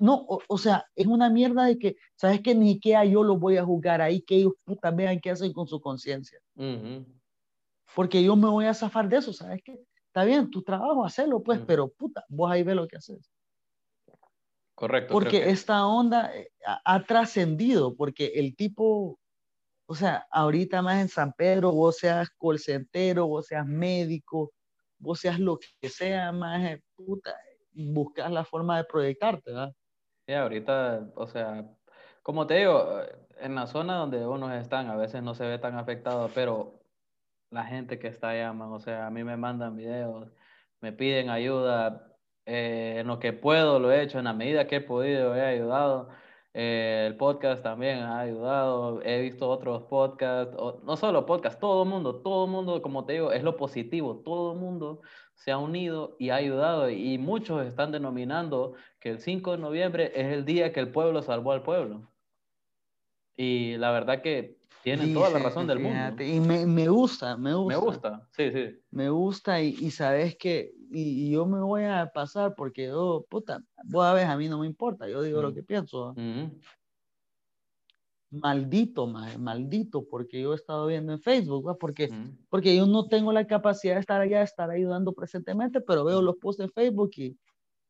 No, 0.00 0.14
o, 0.28 0.40
o 0.48 0.58
sea, 0.58 0.84
es 0.96 1.06
una 1.06 1.30
mierda 1.30 1.64
de 1.64 1.78
que, 1.78 1.96
¿sabes 2.16 2.40
que 2.40 2.54
Ni 2.56 2.72
siquiera 2.74 3.04
yo 3.04 3.22
los 3.22 3.38
voy 3.38 3.56
a 3.56 3.64
juzgar 3.64 4.02
ahí, 4.02 4.20
que 4.22 4.36
ellos 4.38 4.54
puta 4.64 4.90
vean 4.90 5.20
qué 5.20 5.30
hacen 5.30 5.52
con 5.52 5.68
su 5.68 5.80
conciencia. 5.80 6.40
Ujú. 6.56 7.06
Porque 7.94 8.22
yo 8.22 8.34
me 8.34 8.48
voy 8.48 8.64
a 8.66 8.74
zafar 8.74 9.08
de 9.08 9.18
eso, 9.18 9.32
¿sabes 9.32 9.62
qué? 9.64 9.80
Está 10.08 10.24
bien, 10.24 10.50
tu 10.50 10.62
trabajo, 10.62 11.04
hacelo, 11.04 11.40
pues, 11.42 11.60
Mm. 11.60 11.66
pero 11.66 11.88
puta, 11.88 12.24
vos 12.28 12.50
ahí 12.50 12.64
ves 12.64 12.74
lo 12.74 12.88
que 12.88 12.96
haces. 12.96 13.30
Correcto. 14.76 15.12
Porque 15.14 15.40
que- 15.40 15.50
esta 15.50 15.86
onda 15.86 16.36
eh, 16.36 16.52
ha, 16.66 16.80
ha 16.84 17.02
trascendido, 17.02 17.96
porque 17.96 18.26
el 18.36 18.54
tipo, 18.54 19.18
o 19.88 19.94
sea, 19.94 20.26
ahorita 20.30 20.82
más 20.82 21.00
en 21.00 21.08
San 21.08 21.32
Pedro, 21.32 21.72
vos 21.72 21.96
seas 21.96 22.28
colcentero, 22.36 23.26
vos 23.26 23.46
seas 23.46 23.66
médico, 23.66 24.52
vos 24.98 25.18
seas 25.18 25.40
lo 25.40 25.58
que 25.58 25.88
sea, 25.88 26.30
más 26.30 26.62
eh, 26.62 26.82
puta, 26.94 27.34
buscas 27.72 28.30
la 28.30 28.44
forma 28.44 28.76
de 28.76 28.84
proyectarte, 28.84 29.50
¿verdad? 29.50 29.72
Sí, 30.26 30.34
ahorita, 30.34 31.10
o 31.14 31.26
sea, 31.26 31.64
como 32.22 32.46
te 32.46 32.54
digo, 32.58 33.00
eh, 33.00 33.16
en 33.40 33.54
la 33.54 33.66
zona 33.66 33.96
donde 33.96 34.26
unos 34.26 34.52
están, 34.52 34.88
a 34.88 34.96
veces 34.96 35.22
no 35.22 35.34
se 35.34 35.46
ve 35.46 35.58
tan 35.58 35.76
afectado, 35.78 36.30
pero 36.34 36.82
la 37.50 37.64
gente 37.64 37.98
que 37.98 38.08
está 38.08 38.30
allá, 38.30 38.52
man, 38.52 38.72
o 38.72 38.80
sea, 38.80 39.06
a 39.06 39.10
mí 39.10 39.24
me 39.24 39.36
mandan 39.38 39.76
videos, 39.76 40.28
me 40.80 40.92
piden 40.92 41.30
ayuda, 41.30 42.05
eh, 42.46 42.96
en 43.00 43.08
lo 43.08 43.18
que 43.18 43.32
puedo 43.32 43.78
lo 43.80 43.92
he 43.92 44.02
hecho, 44.02 44.18
en 44.18 44.24
la 44.24 44.32
medida 44.32 44.66
que 44.66 44.76
he 44.76 44.80
podido 44.80 45.36
he 45.36 45.42
ayudado, 45.42 46.08
eh, 46.54 47.04
el 47.08 47.16
podcast 47.16 47.62
también 47.62 47.98
ha 47.98 48.20
ayudado, 48.20 49.02
he 49.02 49.20
visto 49.20 49.48
otros 49.50 49.82
podcasts, 49.84 50.56
no 50.84 50.96
solo 50.96 51.26
podcasts, 51.26 51.60
todo 51.60 51.82
el 51.82 51.88
mundo, 51.90 52.22
todo 52.22 52.46
el 52.46 52.50
mundo, 52.50 52.80
como 52.82 53.04
te 53.04 53.14
digo, 53.14 53.32
es 53.32 53.42
lo 53.42 53.56
positivo, 53.56 54.22
todo 54.24 54.52
el 54.52 54.58
mundo 54.58 55.02
se 55.34 55.50
ha 55.52 55.58
unido 55.58 56.16
y 56.18 56.30
ha 56.30 56.36
ayudado, 56.36 56.88
y 56.88 57.18
muchos 57.18 57.66
están 57.66 57.92
denominando 57.92 58.74
que 59.00 59.10
el 59.10 59.18
5 59.20 59.52
de 59.52 59.58
noviembre 59.58 60.12
es 60.14 60.32
el 60.32 60.44
día 60.46 60.72
que 60.72 60.80
el 60.80 60.90
pueblo 60.92 61.22
salvó 61.22 61.52
al 61.52 61.62
pueblo. 61.62 62.10
Y 63.36 63.76
la 63.76 63.90
verdad 63.90 64.22
que 64.22 64.55
tienen 64.86 65.12
toda 65.14 65.30
la 65.30 65.38
razón 65.40 65.66
del 65.66 65.80
mundo. 65.80 66.22
Y 66.22 66.38
me, 66.38 66.64
me 66.64 66.88
gusta, 66.88 67.36
me 67.36 67.52
gusta. 67.54 67.74
Me 67.80 67.84
gusta, 67.84 68.28
sí, 68.30 68.52
sí. 68.52 68.78
Me 68.92 69.10
gusta 69.10 69.60
y, 69.60 69.70
y 69.80 69.90
sabes 69.90 70.36
que, 70.36 70.72
y, 70.92 71.26
y 71.26 71.30
yo 71.32 71.44
me 71.44 71.60
voy 71.60 71.82
a 71.82 72.08
pasar 72.14 72.54
porque 72.56 72.86
yo, 72.86 73.26
puta, 73.28 73.60
vos 73.84 74.04
a 74.04 74.12
ver, 74.14 74.26
a 74.26 74.36
mí 74.36 74.48
no 74.48 74.60
me 74.60 74.66
importa, 74.66 75.08
yo 75.08 75.22
digo 75.22 75.42
lo 75.42 75.50
Mm. 75.50 75.54
que 75.54 75.62
pienso. 75.64 76.10
Ujú. 76.10 76.60
Maldito, 78.30 79.06
maje, 79.08 79.38
maldito, 79.38 80.04
porque 80.08 80.40
yo 80.40 80.52
he 80.52 80.56
estado 80.56 80.86
viendo 80.86 81.12
en 81.12 81.20
Facebook, 81.20 81.66
¿va? 81.66 81.74
porque, 81.76 82.04
Ujú. 82.06 82.36
porque 82.48 82.76
yo 82.76 82.86
no 82.86 83.08
tengo 83.08 83.32
la 83.32 83.46
capacidad 83.46 83.94
de 83.94 84.00
estar 84.00 84.20
allá, 84.20 84.38
de 84.38 84.44
estar 84.44 84.70
ayudando 84.70 85.12
presentemente, 85.12 85.80
pero 85.80 86.04
veo 86.04 86.22
los 86.22 86.36
posts 86.36 86.62
en 86.62 86.70
Facebook 86.70 87.10
y, 87.16 87.36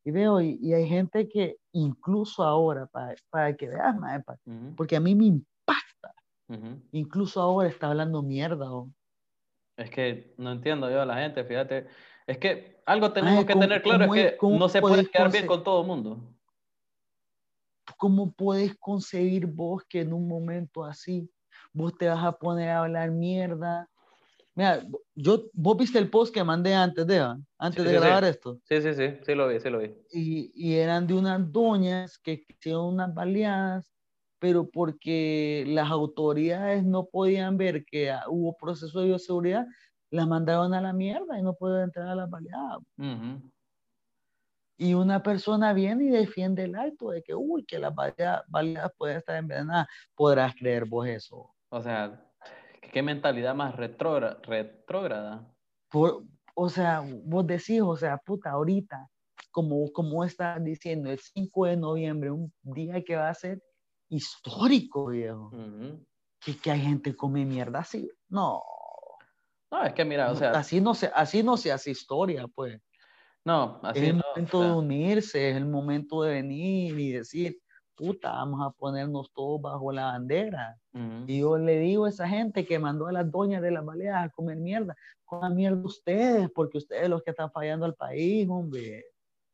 y 0.05 0.11
veo, 0.11 0.41
y, 0.41 0.59
y 0.63 0.73
hay 0.73 0.87
gente 0.89 1.29
que 1.29 1.57
incluso 1.73 2.43
ahora, 2.43 2.87
para, 2.87 3.15
para 3.31 3.55
que 3.55 3.69
veas, 3.69 3.97
maje, 3.99 4.23
pa- 4.25 4.39
Ujú. 4.47 4.75
porque 4.77 4.97
a 4.97 5.01
mí 5.01 5.15
me 5.15 5.25
impacta, 5.27 6.15
Incluso 6.93 7.41
ahora 7.41 7.69
está 7.69 7.89
hablando 7.89 8.23
mierda. 8.23 8.73
¿o? 8.73 8.91
Es 9.77 9.91
que 9.91 10.35
no 10.39 10.53
entiendo 10.53 10.91
yo 10.91 11.03
a 11.03 11.07
la 11.07 11.17
gente, 11.17 11.45
fíjate. 11.45 11.87
Es 12.27 12.39
que 12.39 12.83
algo 12.87 13.13
tenemos 13.13 13.45
que 13.45 13.53
¿cómo- 13.53 13.65
tener 13.65 13.83
claro, 13.83 14.05
es 14.05 14.11
que 14.11 14.39
no 14.41 14.69
se 14.69 14.81
puede 14.81 15.09
quedar 15.11 15.33
bien 15.33 15.47
con 15.47 15.63
todo 15.65 15.81
el 15.83 15.87
mundo. 15.87 16.33
¿Cómo 17.99 18.33
puedes 18.33 18.75
concebir 18.79 19.47
vos 19.47 19.83
que 19.89 20.01
en 20.01 20.13
un 20.13 20.27
momento 20.29 20.85
así 20.85 21.31
vos 21.73 21.97
te 21.97 22.09
vas 22.09 22.25
a 22.25 22.33
poner 22.33 22.71
a 22.71 22.81
hablar 22.81 23.11
mierda? 23.11 23.89
Mira, 24.55 24.83
yo, 25.15 25.45
vos 25.53 25.77
viste 25.77 25.99
el 25.99 26.11
post 26.11 26.35
que 26.35 26.43
mandé 26.43 26.75
antes 26.75 27.07
de, 27.07 27.21
¿va? 27.21 27.39
antes 27.59 27.85
Sí, 27.85 27.89
de 27.91 27.95
sí, 27.95 28.01
sí. 28.01 28.01
grabar 28.01 28.25
esto, 28.25 28.61
Sí, 28.65 28.83
sí, 28.83 28.95
sí, 28.95 29.19
sí 29.23 29.35
lo 29.35 29.49
vi, 29.49 29.61
sí 29.61 29.71
lo 29.71 29.79
vi. 29.79 29.95
y, 30.11 30.51
y 30.55 30.75
eran 30.77 31.07
de 31.07 31.15
unas 31.15 31.53
doñas 31.53 32.19
que 32.19 32.45
hicieron 32.49 32.87
unas 32.95 33.15
baleadas, 33.15 33.96
pero 34.39 34.69
porque 34.69 35.65
las 35.67 35.91
autoridades 35.91 36.85
no 36.85 37.07
podían 37.07 37.57
ver 37.57 37.85
que 37.85 38.15
hubo 38.29 38.57
proceso 38.57 39.01
de 39.01 39.07
bioseguridad, 39.07 39.67
las 40.11 40.27
mandaron 40.29 40.75
a 40.75 40.81
la 40.81 40.93
mierda 40.93 41.39
y 41.39 41.43
no 41.43 41.55
pueden 41.55 41.85
entrar 41.85 42.09
a 42.09 42.15
las 42.15 42.31
baleadas. 42.31 42.79
Ujú. 42.99 43.51
Y 44.79 44.93
una 44.95 45.23
persona 45.23 45.73
viene 45.73 46.05
y 46.05 46.09
defiende 46.09 46.65
el 46.65 46.75
acto 46.77 47.11
de 47.11 47.23
que, 47.23 47.35
uy, 47.35 47.65
que 47.65 47.79
las 47.79 47.95
baleadas, 47.95 48.93
pueden 48.99 49.17
estar 49.17 49.37
envenenadas. 49.37 49.87
Podrás 50.15 50.55
creer 50.55 50.85
vos 50.85 51.07
eso. 51.07 51.55
O 51.71 51.83
sea, 51.83 52.31
qué 52.93 53.03
mentalidad 53.03 53.55
más 53.55 53.75
retrógra- 53.75 54.39
retrógrada. 54.43 55.51
Por- 55.91 56.25
o 56.55 56.69
sea, 56.69 57.03
vos 57.25 57.47
decís, 57.47 57.81
o 57.83 57.97
sea, 57.97 58.19
puta, 58.19 58.51
ahorita, 58.51 59.09
como, 59.51 59.91
como 59.93 60.25
estás 60.25 60.63
diciendo, 60.63 61.11
el 61.11 61.19
5 61.19 61.65
de 61.67 61.77
noviembre, 61.77 62.31
un 62.31 62.53
día 62.63 63.03
que 63.03 63.17
va 63.17 63.31
a 63.31 63.35
ser 63.35 63.63
histórico, 64.09 65.07
viejo. 65.07 65.51
Que, 66.41 66.57
que 66.57 66.71
hay 66.71 66.81
gente 66.81 67.11
que 67.11 67.17
come 67.17 67.45
mierda 67.45 67.81
así. 67.81 68.11
No, 68.29 68.63
No, 69.71 69.85
es 69.85 69.93
que 69.95 70.05
mira, 70.05 70.31
o 70.31 70.37
sea, 70.37 70.51
así, 70.53 70.81
no 70.81 70.95
se, 70.95 71.11
así 71.15 71.43
no 71.43 71.57
se 71.57 71.73
hace 71.73 71.91
historia, 71.91 72.47
pues. 72.49 72.81
no, 73.45 73.81
es 73.83 73.91
así 73.91 74.07
el 74.07 74.17
no. 74.19 74.23
momento 74.29 74.59
o 74.59 74.63
sea, 74.63 74.71
de 74.71 74.77
unirse, 74.77 75.51
es 75.51 75.57
el 75.57 75.67
momento 75.67 76.23
de 76.23 76.33
venir 76.35 76.99
y 76.99 77.13
decir, 77.13 77.59
puta, 77.97 78.31
vamos 78.31 78.61
a 78.65 78.71
ponernos 78.71 79.33
todos 79.33 79.61
bajo 79.61 79.91
la 79.91 80.07
bandera. 80.07 80.79
Y 81.27 81.41
yo 81.41 81.59
le 81.59 81.79
digo 81.79 82.07
a 82.07 82.09
esa 82.09 82.29
gente 82.29 82.65
que 82.65 82.79
mandó 82.79 83.07
a 83.07 83.13
las 83.13 83.31
doñas 83.31 83.61
de 83.61 83.71
las 83.71 83.85
baleadas 83.85 84.27
a 84.27 84.31
comer 84.31 84.57
mierda, 84.57 84.95
coman 85.25 85.55
mierda 85.55 85.83
ustedes, 85.83 86.51
porque 86.55 86.79
ustedes 86.79 87.03
son 87.03 87.11
los 87.11 87.23
que 87.23 87.31
están 87.31 87.51
fallando 87.51 87.85
al 87.85 87.95
país, 87.95 88.47
hombre. 88.49 89.05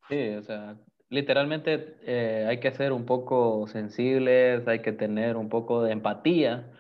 Sí, 0.08 0.34
o 0.34 0.42
sea, 0.42 0.78
literalmente 1.12 1.96
eh, 2.02 2.46
hay 2.48 2.58
que 2.60 2.72
ser 2.72 2.92
un 2.92 3.04
poco 3.06 3.66
sensibles, 3.68 4.66
hay 4.66 4.80
que 4.80 4.92
tener 4.92 5.36
un 5.36 5.48
poco 5.50 5.82
de 5.82 5.92
empatía 5.92 6.72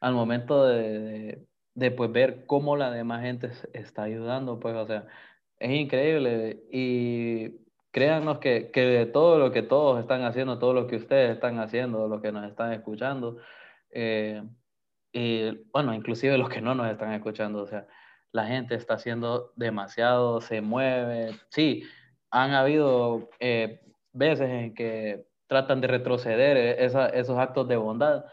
al 0.00 0.12
momento 0.14 0.66
de, 0.66 1.46
de, 1.74 1.90
pues, 1.92 2.10
ver 2.12 2.46
cómo 2.46 2.76
la 2.76 2.90
demás 2.90 3.22
gente 3.22 3.50
está 3.72 4.02
ayudando, 4.02 4.58
pues, 4.60 4.74
o 4.74 4.86
sea, 4.86 5.06
es 5.60 5.70
increíble. 5.70 6.64
Y 6.72 7.60
créanos 7.92 8.38
que, 8.40 8.70
que 8.72 8.80
de 8.80 9.06
todo 9.06 9.38
lo 9.38 9.52
que 9.52 9.62
todos 9.62 10.00
están 10.00 10.24
haciendo, 10.24 10.58
todo 10.58 10.74
lo 10.74 10.88
que 10.88 10.96
ustedes 10.96 11.30
están 11.32 11.60
haciendo, 11.60 12.08
los 12.08 12.20
que 12.20 12.32
nos 12.32 12.48
están 12.48 12.72
escuchando, 12.72 13.38
eh, 13.90 14.42
y 15.12 15.50
bueno, 15.72 15.94
inclusive 15.94 16.36
los 16.38 16.48
que 16.48 16.60
no 16.60 16.74
nos 16.74 16.90
están 16.90 17.12
escuchando, 17.12 17.62
o 17.62 17.66
sea, 17.66 17.86
la 18.32 18.46
gente 18.46 18.74
está 18.74 18.94
haciendo 18.94 19.52
demasiado, 19.56 20.40
se 20.40 20.60
mueve, 20.60 21.30
sí, 21.50 21.84
han 22.30 22.52
habido 22.52 23.30
eh, 23.40 23.80
veces 24.12 24.50
en 24.50 24.74
que 24.74 25.26
tratan 25.46 25.80
de 25.80 25.88
retroceder 25.88 26.56
eh, 26.56 26.84
esa, 26.84 27.08
esos 27.08 27.38
actos 27.38 27.68
de 27.68 27.76
bondad, 27.76 28.24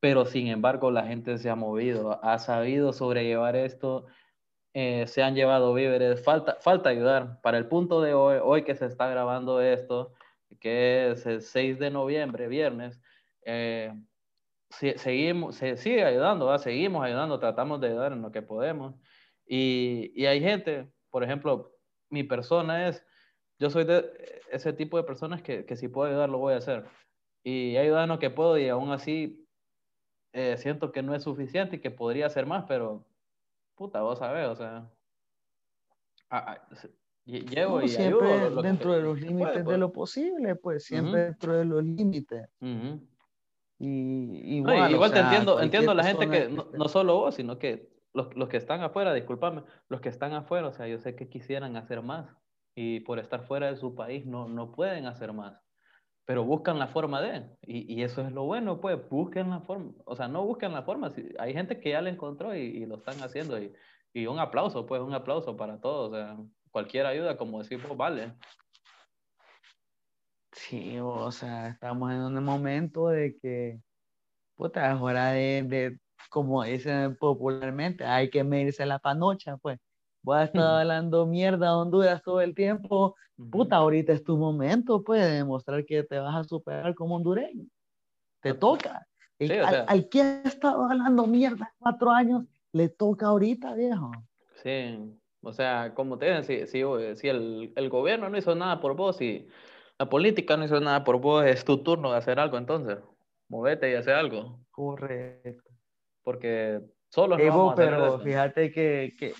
pero 0.00 0.24
sin 0.24 0.48
embargo 0.48 0.90
la 0.90 1.06
gente 1.06 1.38
se 1.38 1.50
ha 1.50 1.54
movido, 1.54 2.22
ha 2.22 2.38
sabido 2.38 2.92
sobrellevar 2.92 3.56
esto, 3.56 4.06
eh, 4.74 5.06
se 5.06 5.22
han 5.22 5.34
llevado 5.34 5.72
víveres, 5.72 6.22
falta, 6.24 6.56
falta 6.60 6.90
ayudar. 6.90 7.40
Para 7.42 7.58
el 7.58 7.68
punto 7.68 8.00
de 8.00 8.12
hoy, 8.14 8.38
hoy 8.42 8.64
que 8.64 8.74
se 8.74 8.86
está 8.86 9.08
grabando 9.08 9.60
esto, 9.60 10.12
que 10.60 11.12
es 11.12 11.26
el 11.26 11.42
6 11.42 11.78
de 11.78 11.90
noviembre, 11.90 12.48
viernes, 12.48 13.00
eh, 13.44 13.92
seguimos, 14.68 15.56
se 15.56 15.76
sigue 15.76 16.04
ayudando, 16.04 16.56
seguimos 16.58 17.04
ayudando, 17.04 17.38
tratamos 17.38 17.80
de 17.80 17.88
ayudar 17.88 18.12
en 18.12 18.22
lo 18.22 18.32
que 18.32 18.42
podemos. 18.42 18.94
Y, 19.46 20.12
y 20.14 20.26
hay 20.26 20.40
gente, 20.40 20.88
por 21.10 21.22
ejemplo, 21.22 21.72
mi 22.10 22.24
persona 22.24 22.88
es, 22.88 23.04
yo 23.58 23.70
soy 23.70 23.84
de 23.84 24.40
ese 24.50 24.72
tipo 24.72 24.96
de 24.96 25.04
personas 25.04 25.42
que, 25.42 25.64
que 25.64 25.76
si 25.76 25.88
puedo 25.88 26.08
ayudar, 26.08 26.28
lo 26.28 26.38
voy 26.38 26.54
a 26.54 26.58
hacer. 26.58 26.84
Y 27.42 27.76
he 27.76 27.78
ayudado 27.78 28.04
en 28.04 28.08
lo 28.10 28.18
que 28.18 28.30
puedo 28.30 28.58
y 28.58 28.68
aún 28.68 28.90
así 28.90 29.46
eh, 30.32 30.56
siento 30.56 30.90
que 30.92 31.02
no 31.02 31.14
es 31.14 31.22
suficiente 31.22 31.76
y 31.76 31.80
que 31.80 31.90
podría 31.90 32.26
hacer 32.26 32.46
más, 32.46 32.64
pero 32.66 33.04
puta, 33.76 34.02
vos 34.02 34.18
sabés, 34.18 34.48
o 34.48 34.56
sea, 34.56 34.90
ah, 36.30 36.56
ah, 36.56 36.68
llevo 37.24 37.78
No, 37.78 37.82
y 37.84 37.88
siempre 37.88 38.26
ayudo. 38.32 38.48
lo- 38.50 38.56
lo 38.56 38.62
dentro 38.62 38.90
que- 38.90 38.96
de 38.96 39.02
los 39.02 39.20
límites 39.20 39.38
puede, 39.46 39.58
de 39.58 39.64
pues. 39.64 39.78
lo 39.78 39.92
posible, 39.92 40.54
pues 40.56 40.84
siempre 40.84 41.20
Ujú. 41.20 41.24
dentro 41.30 41.52
de 41.56 41.64
los 41.64 41.84
límites. 41.84 42.48
Ujú. 42.60 43.00
Y, 43.78 44.56
igual, 44.56 45.12
te 45.12 45.18
entiendo, 45.20 45.60
entiendo 45.60 45.94
la 45.94 46.04
gente 46.04 46.28
que, 46.30 46.48
no, 46.48 46.68
no, 46.72 46.88
solo 46.88 47.16
vos, 47.16 47.34
sino 47.34 47.58
que 47.58 47.92
los, 48.14 48.34
los 48.36 48.48
que 48.48 48.56
están 48.56 48.80
afuera, 48.82 49.12
discúlpame, 49.12 49.64
los 49.88 50.00
que 50.00 50.08
están 50.08 50.32
afuera, 50.32 50.68
o 50.68 50.72
sea, 50.72 50.86
yo 50.86 50.98
sé 50.98 51.16
que 51.16 51.28
quisieran 51.28 51.76
hacer 51.76 52.00
más 52.00 52.28
y 52.74 53.00
por 53.00 53.18
estar 53.18 53.46
fuera 53.46 53.70
de 53.70 53.76
su 53.76 53.94
país 53.94 54.26
no, 54.26 54.48
no 54.48 54.72
pueden 54.72 55.06
hacer 55.06 55.32
más, 55.32 55.60
pero 56.24 56.44
buscan 56.44 56.78
la 56.78 56.88
forma 56.88 57.20
de, 57.20 57.48
y, 57.62 57.92
y 57.92 58.02
eso 58.02 58.22
es 58.22 58.32
lo 58.32 58.44
bueno, 58.44 58.80
pues, 58.80 58.98
busquen 59.08 59.50
la 59.50 59.60
forma, 59.60 59.92
o 60.04 60.16
sea, 60.16 60.28
no 60.28 60.44
busquen 60.44 60.72
la 60.72 60.82
forma, 60.82 61.10
si, 61.10 61.28
hay 61.38 61.52
gente 61.52 61.80
que 61.80 61.90
ya 61.90 62.02
la 62.02 62.10
encontró 62.10 62.54
y, 62.54 62.60
y 62.60 62.86
lo 62.86 62.96
están 62.96 63.22
haciendo, 63.22 63.60
y, 63.60 63.72
y, 64.12 64.26
un 64.26 64.38
aplauso, 64.38 64.86
pues, 64.86 65.00
un 65.02 65.14
aplauso 65.14 65.56
para 65.56 65.80
todos, 65.80 66.12
o 66.12 66.14
sea, 66.14 66.36
cualquier 66.70 67.06
ayuda, 67.06 67.36
como 67.36 67.58
decimos, 67.58 67.96
vale. 67.96 68.34
Sí, 70.52 70.98
o 71.00 71.30
sea, 71.32 71.68
estamos 71.68 72.12
en 72.12 72.20
un 72.20 72.44
momento 72.44 73.08
de 73.08 73.36
que, 73.40 73.80
puta, 74.56 74.92
es 74.92 75.00
hora 75.00 75.32
de, 75.32 75.62
de 75.64 75.98
como 76.30 76.64
dicen 76.64 77.16
popularmente, 77.16 78.04
hay 78.04 78.30
que 78.30 78.44
medirse 78.44 78.86
la 78.86 78.98
panocha, 78.98 79.56
pues. 79.58 79.78
Voy 80.24 80.38
a 80.38 80.44
estar 80.44 80.80
hablando 80.80 81.26
mierda 81.26 81.68
a 81.68 81.76
Honduras 81.76 82.22
todo 82.22 82.40
el 82.40 82.54
tiempo. 82.54 83.14
Puta, 83.50 83.76
ahorita 83.76 84.14
es 84.14 84.24
tu 84.24 84.38
momento, 84.38 85.04
pues, 85.04 85.20
de 85.20 85.32
demostrar 85.32 85.84
que 85.84 86.02
te 86.02 86.18
vas 86.18 86.34
a 86.34 86.44
superar 86.44 86.94
como 86.94 87.16
hondureño. 87.16 87.66
Te 88.40 88.54
toca. 88.54 89.06
al, 89.86 90.08
que 90.08 90.22
ha 90.22 90.42
estado 90.44 90.84
hablando 90.84 91.26
mierda 91.26 91.74
cuatro 91.78 92.10
años, 92.10 92.44
le 92.72 92.88
toca 92.88 93.26
ahorita, 93.26 93.74
viejo. 93.74 94.12
Sí, 94.62 94.98
o 95.42 95.52
sea, 95.52 95.92
como 95.94 96.16
te 96.16 96.26
dicen, 96.26 96.44
si, 96.44 96.66
si, 96.66 96.82
si 97.16 97.28
el, 97.28 97.74
el, 97.76 97.88
gobierno 97.90 98.30
no 98.30 98.38
hizo 98.38 98.54
nada 98.54 98.80
por 98.80 98.96
vos 98.96 99.20
y 99.20 99.46
la 99.98 100.08
política 100.08 100.56
no 100.56 100.64
hizo 100.64 100.80
nada 100.80 101.04
por 101.04 101.20
vos, 101.20 101.44
es 101.44 101.66
tu 101.66 101.82
turno 101.82 102.12
de 102.12 102.18
hacer 102.18 102.40
algo 102.40 102.56
entonces. 102.56 102.98
Movete 103.48 103.90
y 103.90 103.94
hace 103.94 104.12
algo. 104.12 104.58
Correcto. 104.70 105.70
Porque 106.22 106.80
solo 107.10 107.34
a 107.34 107.74
pero 107.74 108.20
fíjate 108.20 108.72
que, 108.72 109.12
que, 109.18 109.34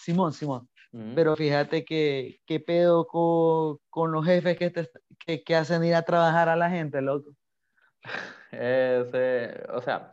Simón, 0.00 0.32
Simón, 0.32 0.68
pero 1.14 1.36
fíjate 1.36 1.84
que 1.84 2.40
qué 2.46 2.58
pedo 2.58 3.06
con, 3.06 3.78
con, 3.90 4.10
los 4.12 4.24
jefes 4.24 4.56
que, 4.56 4.70
te, 4.70 4.90
que, 5.18 5.42
que, 5.44 5.54
hacen 5.54 5.84
ir 5.84 5.94
a 5.94 6.02
trabajar 6.02 6.48
a 6.48 6.56
la 6.56 6.70
gente, 6.70 7.00
loco. 7.00 7.30
Ese, 8.50 9.62
o 9.72 9.80
sea, 9.80 10.10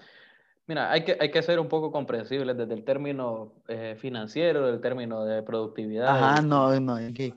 mira, 0.67 0.91
hay 0.91 1.03
que, 1.03 1.17
hay 1.19 1.31
que 1.31 1.41
ser 1.41 1.59
un 1.59 1.67
poco 1.67 1.91
comprensibles 1.91 2.55
desde 2.55 2.73
el 2.73 2.83
término 2.83 3.53
eh, 3.67 3.95
financiero, 3.97 4.67
del 4.67 4.81
término 4.81 5.25
de 5.25 5.41
productividad. 5.41 6.09
Ajá, 6.09 6.41
no, 6.41 6.79
no, 6.79 6.97
que, 7.13 7.33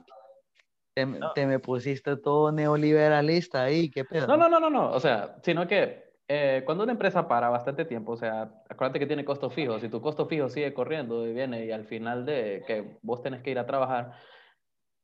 te, 0.93 1.47
me 1.47 1.59
pusiste 1.59 2.17
todo 2.17 2.51
neoliberalista 2.51 3.63
ahí, 3.63 3.89
qué 3.89 4.03
pedo. 4.03 4.27
No, 4.27 4.37
no, 4.37 4.49
no, 4.49 4.59
no, 4.59 4.69
no, 4.69 4.91
o 4.91 4.99
sea, 4.99 5.37
sino 5.41 5.65
que 5.67 6.10
eh, 6.33 6.63
cuando 6.63 6.85
una 6.85 6.93
empresa 6.93 7.27
para 7.27 7.49
bastante 7.49 7.83
tiempo, 7.83 8.13
o 8.13 8.17
sea, 8.17 8.63
acuérdate 8.69 8.99
que 8.99 9.05
tiene 9.05 9.25
costos 9.25 9.53
fijos, 9.53 9.81
si 9.81 9.89
tu 9.89 9.99
costo 9.99 10.27
fijo 10.27 10.47
sigue 10.47 10.73
corriendo 10.73 11.27
y 11.27 11.33
viene 11.33 11.65
y 11.65 11.71
al 11.71 11.83
final 11.83 12.25
de 12.25 12.63
que 12.65 12.97
vos 13.01 13.21
tenés 13.21 13.41
que 13.41 13.51
ir 13.51 13.59
a 13.59 13.65
trabajar 13.65 14.13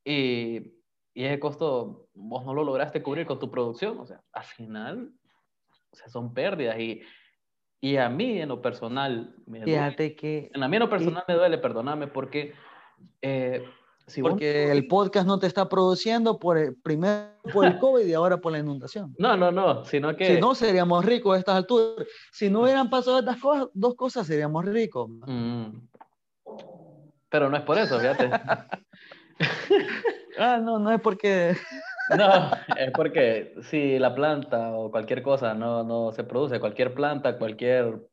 y, 0.06 0.76
y 1.14 1.26
ese 1.26 1.38
costo 1.38 2.08
vos 2.14 2.46
no 2.46 2.54
lo 2.54 2.64
lograste 2.64 3.04
cubrir 3.04 3.26
con 3.26 3.40
tu 3.40 3.52
producción, 3.52 4.00
o 4.00 4.06
sea, 4.06 4.22
al 4.32 4.46
final, 4.46 5.12
o 5.92 5.96
sea, 5.98 6.08
son 6.08 6.34
pérdidas. 6.34 6.80
Y, 6.80 7.02
y 7.82 7.98
a 7.98 8.08
mí 8.08 8.40
en 8.40 8.48
lo 8.48 8.62
personal 8.62 9.36
me 9.46 9.64
Fíjate 9.64 10.16
que... 10.16 10.50
En 10.54 10.64
a 10.64 10.70
mí 10.70 10.78
en 10.78 10.84
lo 10.84 10.90
personal 10.90 11.26
me 11.28 11.34
duele, 11.34 11.58
perdóname, 11.58 12.08
porque... 12.08 12.54
Eh, 13.22 13.66
porque 14.22 14.72
el 14.72 14.88
podcast 14.88 15.28
no 15.28 15.38
te 15.40 15.48
está 15.48 15.68
produciendo 15.68 16.40
por 16.40 16.58
el, 16.58 16.76
primero 16.76 17.30
por 17.52 17.66
el 17.66 17.78
COVID 17.80 18.06
y 18.06 18.14
ahora 18.14 18.38
por 18.38 18.52
la 18.52 18.60
inundación. 18.60 19.14
No, 19.18 19.36
no, 19.36 19.52
no, 19.52 19.84
sino 19.84 20.16
que... 20.16 20.36
Si 20.36 20.42
no, 20.42 20.56
seríamos 20.56 21.04
ricos 21.04 21.36
a 21.36 21.40
estas 21.40 21.56
alturas. 21.56 22.08
Si 22.32 22.50
no 22.50 22.62
hubieran 22.62 22.90
pasado 22.90 23.20
estas 23.20 23.38
cosas, 23.38 23.68
dos 23.74 23.96
cosas, 23.96 24.26
seríamos 24.28 24.66
ricos. 24.66 25.10
Mm. 25.28 25.88
Pero 27.30 27.50
no 27.50 27.58
es 27.58 27.64
por 27.64 27.78
eso, 27.78 28.00
fíjate. 28.00 28.30
ah, 30.40 30.58
no, 30.62 30.80
no 30.80 30.92
es 30.92 31.02
porque... 31.02 31.58
no, 32.18 32.52
es 32.78 32.92
porque 32.92 33.56
si 33.64 34.00
la 34.00 34.16
planta 34.16 34.72
o 34.72 34.90
cualquier 34.90 35.22
cosa 35.22 35.54
no, 35.54 35.84
no 35.84 36.14
se 36.14 36.24
produce, 36.24 36.62
cualquier 36.62 36.94
planta, 36.94 37.38
cualquier 37.38 38.08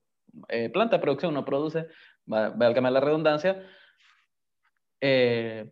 eh, 0.48 0.70
planta 0.70 0.96
de 0.96 1.02
producción 1.02 1.32
no 1.34 1.44
produce, 1.44 1.86
válgame 2.26 2.90
la 2.90 3.00
redundancia, 3.00 3.64
eh, 5.00 5.70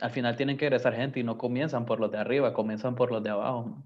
al 0.00 0.10
final 0.10 0.36
tienen 0.36 0.56
que 0.56 0.66
regresar 0.66 0.94
gente 0.94 1.20
y 1.20 1.24
no 1.24 1.38
comienzan 1.38 1.86
por 1.86 2.00
los 2.00 2.10
de 2.10 2.18
arriba, 2.18 2.52
comienzan 2.52 2.94
por 2.94 3.10
los 3.10 3.22
de 3.22 3.30
abajo. 3.30 3.82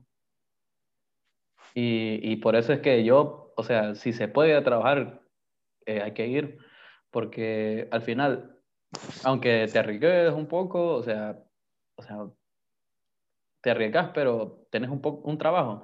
Y, 1.75 2.21
y 2.23 2.37
por 2.37 2.57
eso 2.57 2.73
es 2.73 2.81
que 2.81 3.05
yo, 3.05 3.53
o 3.57 3.63
sea, 3.63 3.95
si 3.95 4.13
se 4.13 4.29
puede 4.29 4.61
trabajar, 4.63 5.23
eh, 5.87 6.01
hay 6.03 6.13
que 6.13 6.27
ir, 6.27 6.59
porque 7.11 7.89
al 7.91 8.03
final, 8.03 8.59
aunque 9.25 9.67
te 9.73 9.79
arriesgues 9.79 10.33
un 10.33 10.47
poco, 10.47 10.95
o 10.95 11.03
sea, 11.03 11.43
o 11.97 12.03
sea 12.03 12.27
te 13.61 13.71
arriesgas, 13.71 14.11
pero 14.15 14.67
tenés 14.71 14.91
un, 14.91 15.01
un 15.03 15.39
trabajo, 15.39 15.83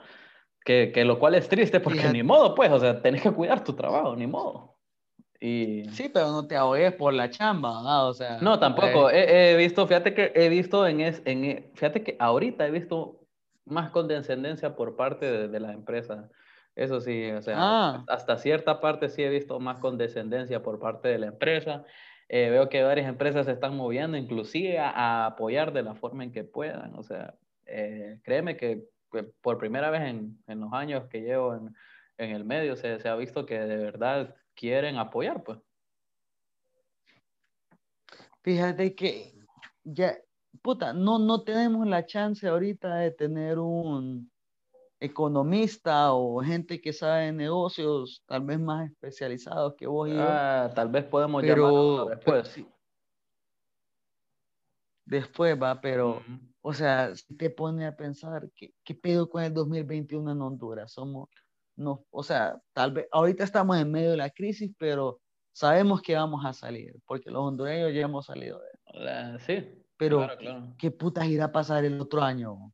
que, 0.65 0.93
que, 0.93 1.05
lo 1.05 1.19
cual 1.19 1.35
es 1.35 1.49
triste 1.49 1.81
porque 1.81 2.09
ni 2.13 2.23
modo, 2.23 2.55
pues, 2.55 2.71
o 2.71 2.79
sea, 2.79 3.01
tenés 3.01 3.23
que 3.23 3.33
cuidar 3.33 3.65
tu 3.65 3.73
trabajo, 3.73 4.15
ni 4.15 4.27
modo. 4.27 4.70
Y... 5.41 5.85
Sí, 5.93 6.11
pero 6.13 6.31
no 6.31 6.47
te 6.47 6.55
ahogues 6.55 6.93
por 6.93 7.15
la 7.15 7.31
chamba, 7.31 8.05
O 8.05 8.13
sea... 8.13 8.39
No, 8.43 8.59
tampoco. 8.59 9.11
He, 9.11 9.57
visto, 9.57 9.87
fíjate 9.87 10.13
que 10.13 10.33
he 10.35 10.51
visto 10.51 10.87
en, 10.87 11.01
es, 11.01 11.23
en... 11.25 11.71
Fíjate 11.75 12.03
que 12.03 12.17
ahorita 12.19 12.67
he 12.67 12.71
visto 12.71 13.21
más 13.65 13.91
condescendencia 13.91 14.77
por 14.77 14.97
parte 14.97 15.49
de, 15.49 15.61
la 15.61 15.73
empresa. 15.73 16.29
Eso 16.77 17.01
sí, 17.01 17.31
o 17.31 17.41
sea, 17.41 17.57
ah. 17.59 18.05
hasta 18.09 18.37
cierta 18.37 18.81
parte 18.81 19.09
sí 19.09 19.23
he 19.23 19.29
visto 19.29 19.59
más 19.61 19.79
condescendencia 19.79 20.63
por 20.63 20.79
parte 20.79 21.09
de 21.09 21.19
la 21.19 21.27
empresa. 21.29 21.85
Eh, 22.29 22.51
veo 22.51 22.69
que 22.69 22.83
varias 22.83 23.09
empresas 23.09 23.47
se 23.47 23.53
están 23.53 23.77
moviendo 23.77 24.17
inclusive 24.17 24.79
a, 24.79 25.27
apoyar 25.27 25.73
de 25.73 25.83
la 25.83 25.95
forma 25.95 26.23
en 26.23 26.33
que 26.33 26.45
puedan. 26.45 26.95
O 26.97 27.03
sea, 27.03 27.35
eh, 27.67 28.19
créeme 28.23 28.57
que, 28.57 28.85
por 29.41 29.59
primera 29.59 29.91
vez 29.91 30.03
en, 30.03 30.39
en, 30.47 30.61
los 30.61 30.73
años 30.73 31.07
que 31.09 31.23
llevo 31.23 31.55
en, 31.55 31.75
en 32.19 32.31
el 32.31 32.45
medio 32.45 32.77
se, 32.77 33.01
se, 33.01 33.09
ha 33.09 33.17
visto 33.17 33.47
que 33.47 33.59
de 33.59 33.77
verdad 33.77 34.37
quieren 34.61 34.99
apoyar, 34.99 35.43
pues. 35.43 35.59
Fíjate 38.43 38.95
que 38.95 39.33
ya, 39.83 40.19
puta, 40.61 40.93
no, 40.93 41.19
no 41.19 41.43
tenemos 41.43 41.87
la 41.87 42.05
chance 42.05 42.47
ahorita 42.47 42.97
de 42.97 43.11
tener 43.11 43.59
un 43.59 44.31
economista 44.99 46.13
o 46.13 46.43
gente 46.43 46.79
que 46.79 46.93
sabe 46.93 47.27
de 47.27 47.33
negocios, 47.33 48.23
tal 48.27 48.43
vez 48.43 48.61
más 48.61 48.91
especializados 48.91 49.75
que 49.77 49.87
vos 49.87 50.09
y 50.09 50.13
yo. 50.13 50.21
Ah, 50.21 50.71
tal 50.75 50.89
vez 50.91 51.05
podemos 51.05 51.43
pero, 51.43 52.05
después. 52.05 52.49
sí. 52.49 52.69
Después 55.07 55.61
va, 55.61 55.81
pero, 55.81 56.23
o 56.61 56.73
sea, 56.75 57.17
si 57.17 57.35
te 57.35 57.49
pone 57.49 57.87
a 57.87 57.97
pensar, 57.97 58.51
¿qué, 58.55 58.75
¿qué 58.85 58.95
pedo 58.95 59.29
con 59.29 59.43
el 59.43 59.55
2021 59.55 60.33
en 60.33 60.43
Honduras? 60.43 60.93
Somos 60.93 61.31
no, 61.81 62.05
o 62.11 62.23
sea, 62.23 62.61
tal 62.75 62.93
vez 62.93 63.09
ahorita 63.11 63.43
estamos 63.43 63.79
en 63.79 63.91
medio 63.91 64.11
de 64.11 64.19
la 64.19 64.29
crisis, 64.29 64.71
pero 64.79 65.21
sabemos 65.53 66.03
que 66.03 66.15
vamos 66.15 66.45
a 66.45 66.53
salir, 66.53 66.95
porque 67.07 67.31
los 67.31 67.43
hondureños 67.43 67.95
ya 67.95 68.03
hemos 68.03 68.27
salido 68.27 68.61
de 68.61 69.39
Sí. 69.41 69.83
Pero, 69.97 70.27
¿qué 70.79 70.91
putas 70.91 71.27
irá 71.27 71.47
a 71.47 71.53
pasar 71.53 71.85
el 71.85 72.01
otro 72.01 72.23
año? 72.23 72.73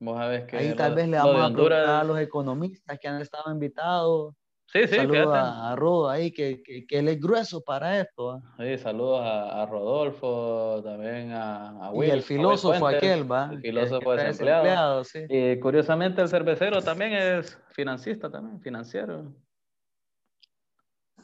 Vos 0.00 0.16
sabés 0.16 0.44
que. 0.44 0.56
Ahí 0.56 0.74
tal 0.74 0.94
vez 0.94 1.08
le 1.08 1.18
vamos 1.18 1.36
a 1.36 1.52
preguntar 1.52 1.88
a 1.88 2.04
los 2.04 2.18
economistas 2.18 2.98
que 2.98 3.08
han 3.08 3.20
estado 3.20 3.52
invitados 3.52 4.34
Sí, 4.68 4.80
sí, 4.88 4.96
Saludos 4.96 5.28
a, 5.32 5.76
Rodo 5.76 6.10
ahí, 6.10 6.32
que, 6.32 6.60
que, 6.62 6.86
que, 6.86 6.98
él 6.98 7.08
es 7.08 7.20
grueso 7.20 7.62
para 7.62 8.00
esto. 8.00 8.32
¿ah? 8.32 8.42
Sí, 8.58 8.76
saludos 8.78 9.20
a, 9.22 9.62
a, 9.62 9.66
Rodolfo, 9.66 10.82
también 10.82 11.30
a, 11.32 11.86
a 11.86 11.90
Will. 11.92 12.08
Y 12.08 12.12
el 12.12 12.22
filósofo 12.22 12.86
aquel, 12.88 13.30
¿va? 13.30 13.50
El 13.52 13.60
filósofo 13.60 14.12
desempleado. 14.16 15.04
sí. 15.04 15.20
Y 15.28 15.60
curiosamente 15.60 16.20
el 16.20 16.28
cervecero 16.28 16.82
también 16.82 17.12
es 17.12 17.58
financista, 17.70 18.28
también, 18.28 18.60
financiero. 18.60 19.32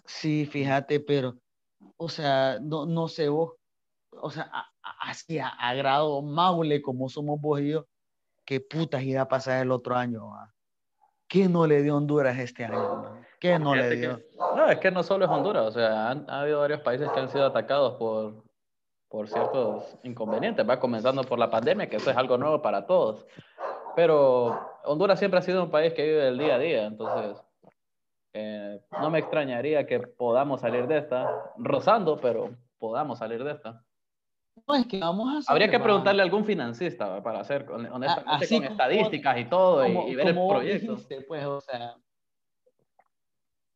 Sí, 0.04 0.46
fíjate, 0.46 1.00
pero, 1.00 1.36
o 1.96 2.08
sea, 2.08 2.58
no, 2.60 2.86
no 2.86 3.08
sé 3.08 3.28
vos, 3.28 3.54
o 4.10 4.30
sea, 4.30 4.50
así 5.00 5.38
a, 5.38 5.48
a, 5.48 5.74
grado 5.74 6.22
maule 6.22 6.80
como 6.80 7.08
somos 7.08 7.40
vos 7.40 7.60
y 7.60 7.70
yo, 7.70 7.86
¿qué 8.44 8.60
putas 8.60 9.02
irá 9.02 9.22
a 9.22 9.28
pasar 9.28 9.62
el 9.62 9.72
otro 9.72 9.96
año? 9.96 10.28
¿va? 10.28 10.52
¿Qué 11.28 11.48
no 11.48 11.66
le 11.66 11.82
dio 11.82 11.96
Honduras 11.96 12.38
este 12.38 12.64
año? 12.66 13.21
¿Qué 13.42 13.58
no 13.58 13.74
le 13.74 13.96
dio? 13.96 14.20
no, 14.54 14.68
es 14.68 14.78
que 14.78 14.92
no 14.92 15.02
solo 15.02 15.24
es 15.24 15.30
Honduras, 15.32 15.66
o 15.66 15.72
sea, 15.72 16.10
han, 16.10 16.30
ha 16.30 16.42
habido 16.42 16.60
varios 16.60 16.80
países 16.80 17.10
que 17.10 17.18
han 17.18 17.28
sido 17.28 17.44
atacados 17.44 17.94
por, 17.94 18.44
por 19.08 19.26
ciertos 19.28 19.96
inconvenientes, 20.04 20.64
va 20.68 20.78
comenzando 20.78 21.24
por 21.24 21.40
la 21.40 21.50
pandemia, 21.50 21.88
que 21.88 21.96
eso 21.96 22.12
es 22.12 22.16
algo 22.16 22.38
nuevo 22.38 22.62
para 22.62 22.86
todos. 22.86 23.26
Pero 23.96 24.56
Honduras 24.84 25.18
siempre 25.18 25.40
ha 25.40 25.42
sido 25.42 25.64
un 25.64 25.72
país 25.72 25.92
que 25.92 26.04
vive 26.04 26.28
el 26.28 26.38
día 26.38 26.54
a 26.54 26.58
día, 26.60 26.86
entonces 26.86 27.42
eh, 28.32 28.80
no 29.00 29.10
me 29.10 29.18
extrañaría 29.18 29.88
que 29.88 29.98
podamos 29.98 30.60
salir 30.60 30.86
de 30.86 30.98
esta, 30.98 31.52
rozando, 31.58 32.18
pero 32.18 32.50
podamos 32.78 33.18
salir 33.18 33.42
de 33.42 33.50
esta. 33.50 33.84
No, 34.68 34.76
es 34.76 34.86
que 34.86 35.00
vamos 35.00 35.26
a 35.34 35.38
hacer, 35.38 35.50
Habría 35.52 35.68
que 35.68 35.80
preguntarle 35.80 36.22
a 36.22 36.24
algún 36.24 36.44
financista 36.44 37.08
¿va? 37.08 37.22
para 37.24 37.40
hacer, 37.40 37.66
honestamente, 37.68 38.22
así 38.44 38.54
con 38.54 38.68
como- 38.68 38.70
estadísticas 38.70 39.38
y 39.38 39.44
todo, 39.46 39.84
y- 39.84 39.92
como, 39.94 40.06
y, 40.06 40.14
ver 40.14 40.28
el 40.28 40.34
como 40.36 40.46
vos 40.46 40.54
proyecto. 40.58 40.92
dijiste, 40.92 41.22
pues, 41.22 41.44
o 41.44 41.60
sea, 41.60 41.96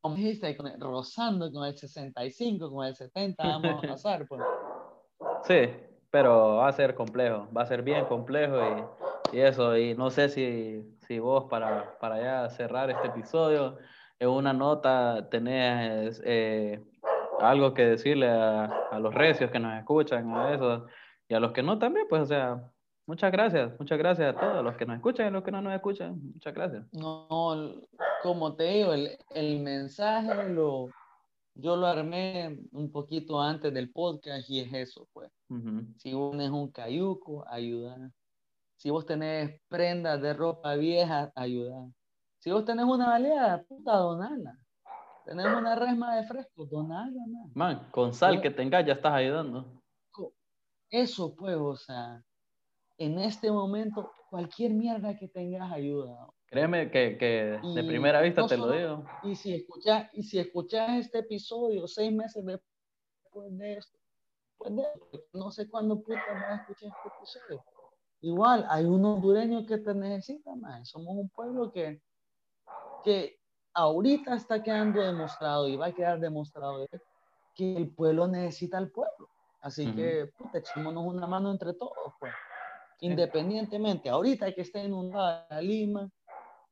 como 0.07 0.14
dijiste, 0.19 0.57
con 0.57 0.69
el- 0.69 0.81
rozando 0.81 1.51
con 1.51 1.66
el 1.66 1.77
65, 1.77 2.71
con 2.71 2.87
el 2.87 2.95
70, 2.95 3.42
vamos 3.45 3.83
a 3.83 3.88
pasar, 3.88 4.25
pues. 4.29 4.40
Sí, 5.42 5.69
pero 6.11 6.59
va 6.59 6.69
a 6.69 6.73
ser 6.73 6.95
complejo, 6.95 7.49
va 7.57 7.62
a 7.62 7.66
ser 7.66 7.83
bien 7.83 8.05
complejo 8.05 8.57
y, 9.33 9.37
y 9.37 9.40
eso, 9.40 9.77
y 9.77 9.97
no 9.97 10.11
sé 10.11 10.29
si, 10.29 10.97
si 11.09 11.19
vos 11.19 11.47
para, 11.51 11.99
para 11.99 12.21
ya 12.21 12.49
cerrar 12.51 12.88
este 12.90 13.09
episodio, 13.09 13.79
en 14.21 14.29
una 14.29 14.53
nota 14.53 15.29
tenés 15.29 16.23
eh, 16.25 16.81
algo 17.40 17.75
que 17.75 17.85
decirle 17.85 18.29
a, 18.29 18.66
a 18.92 19.01
los 19.01 19.12
recios 19.12 19.51
que 19.51 19.59
nos 19.59 19.77
escuchan, 19.77 20.31
a 20.31 20.55
eso, 20.55 20.87
y 21.29 21.35
a 21.35 21.40
los 21.40 21.51
que 21.51 21.64
no 21.64 21.81
también, 21.81 22.07
pues, 22.09 22.23
o 22.23 22.27
sea, 22.27 22.71
muchas 23.07 23.33
gracias, 23.33 23.79
muchas 23.79 23.99
gracias 23.99 24.35
a 24.35 24.38
todos, 24.38 24.64
los 24.64 24.77
que 24.77 24.87
nos 24.87 24.97
escuchan 24.97 25.29
y 25.29 25.31
los 25.31 25.42
que 25.42 25.53
no 25.53 25.62
nos 25.62 25.75
escuchan, 25.75 26.21
muchas 26.33 26.55
gracias. 26.55 26.85
No, 26.92 27.75
como 28.23 28.55
te 28.55 28.64
digo, 28.64 28.92
el, 28.92 29.16
el 29.31 29.61
mensaje 29.61 30.49
lo, 30.51 30.88
yo 31.55 31.77
lo 31.77 31.87
armé 31.87 32.59
un 32.73 32.90
poquito 32.92 33.40
antes 33.40 33.73
del 33.73 33.90
podcast 33.90 34.49
y 34.51 34.61
es 34.61 34.73
eso, 34.73 35.09
pues. 35.12 35.31
Si 35.99 36.12
vos 36.12 36.33
tenés 36.33 36.51
un 36.51 36.71
cayuco, 36.71 37.45
ayuda. 37.49 38.11
Si 38.77 38.90
vos 38.90 39.07
tenés 39.07 39.61
prendas 39.69 40.21
de 40.21 40.35
ropa 40.35 40.75
vieja, 40.75 41.33
ayuda. 41.35 41.88
Si 42.38 42.51
vos 42.51 42.64
tenés 42.64 42.85
una 42.85 43.09
baleada, 43.09 43.62
puta, 43.62 43.97
donala. 43.97 44.59
Tenés 45.25 45.47
una 45.47 45.75
resma 45.75 46.16
de 46.16 46.27
fresco, 46.27 46.66
donala, 46.66 47.21
man. 47.27 47.51
Man, 47.55 47.88
con 47.90 48.12
sal 48.12 48.40
que 48.40 48.51
tengas 48.51 48.85
ya 48.85 48.92
estás 48.92 49.14
ayudando. 49.14 49.83
Eso, 50.90 51.35
pues, 51.35 51.57
o 51.57 51.75
sea, 51.75 52.23
en 52.98 53.18
este 53.18 53.50
momento, 53.50 54.11
cualquier 54.30 54.72
mierda 54.72 55.16
que 55.16 55.28
tengas 55.28 55.70
ayuda. 55.72 56.28
Créeme 56.46 56.90
que, 56.90 57.18
que 57.18 57.59
de 57.74 57.82
Y 57.82 57.87
primera 57.87 58.20
vista 58.20 58.42
no 58.42 58.46
te 58.46 58.56
lo 58.56 58.64
solo- 58.64 58.76
digo. 58.78 59.04
Y 59.22 59.35
si 59.37 59.54
escuchas, 59.54 60.09
y 60.12 60.22
si 60.22 60.38
escuchas 60.38 60.90
este 60.98 61.18
episodio 61.18 61.87
seis 61.87 62.12
meses 62.12 62.44
después 62.44 63.59
de 63.59 63.74
esto, 63.74 63.98
después 64.50 64.76
de 64.76 64.82
esto, 64.82 65.24
no 65.35 65.50
sé 65.50 65.68
cuándo 65.68 66.00
puta 66.02 66.22
vas 66.32 66.44
a 66.44 66.54
escuchar 66.62 66.88
este 66.96 67.09
episodio. 67.16 67.64
Igual, 68.22 68.66
hay 68.70 68.85
un 68.87 69.04
hondureño 69.04 69.66
que 69.66 69.78
te 69.78 69.94
necesita 69.94 70.54
más. 70.56 70.88
Somos 70.88 71.16
un 71.16 71.28
pueblo 71.28 71.70
que, 71.72 72.00
que 73.04 73.38
ahorita 73.74 74.35
está 74.37 74.62
quedando 74.62 75.02
demostrado 75.02 75.68
y 75.68 75.76
va 75.76 75.87
a 75.87 75.92
quedar 75.92 76.18
demostrado 76.18 76.87
que 77.54 77.76
el 77.76 77.90
pueblo 77.94 78.26
necesita 78.26 78.78
al 78.78 78.90
pueblo. 78.90 79.28
Así 79.61 79.87
Ujú. 79.87 79.96
que, 79.96 80.26
puta, 80.38 80.59
echémonos 80.59 81.04
una 81.04 81.26
mano 81.26 81.50
entre 81.50 81.74
todos, 81.74 81.92
pues. 82.20 82.32
Independientemente, 83.00 84.09
ahorita 84.09 84.52
que 84.52 84.62
esté 84.62 84.85
inundada 84.85 85.46
Lima, 85.61 86.09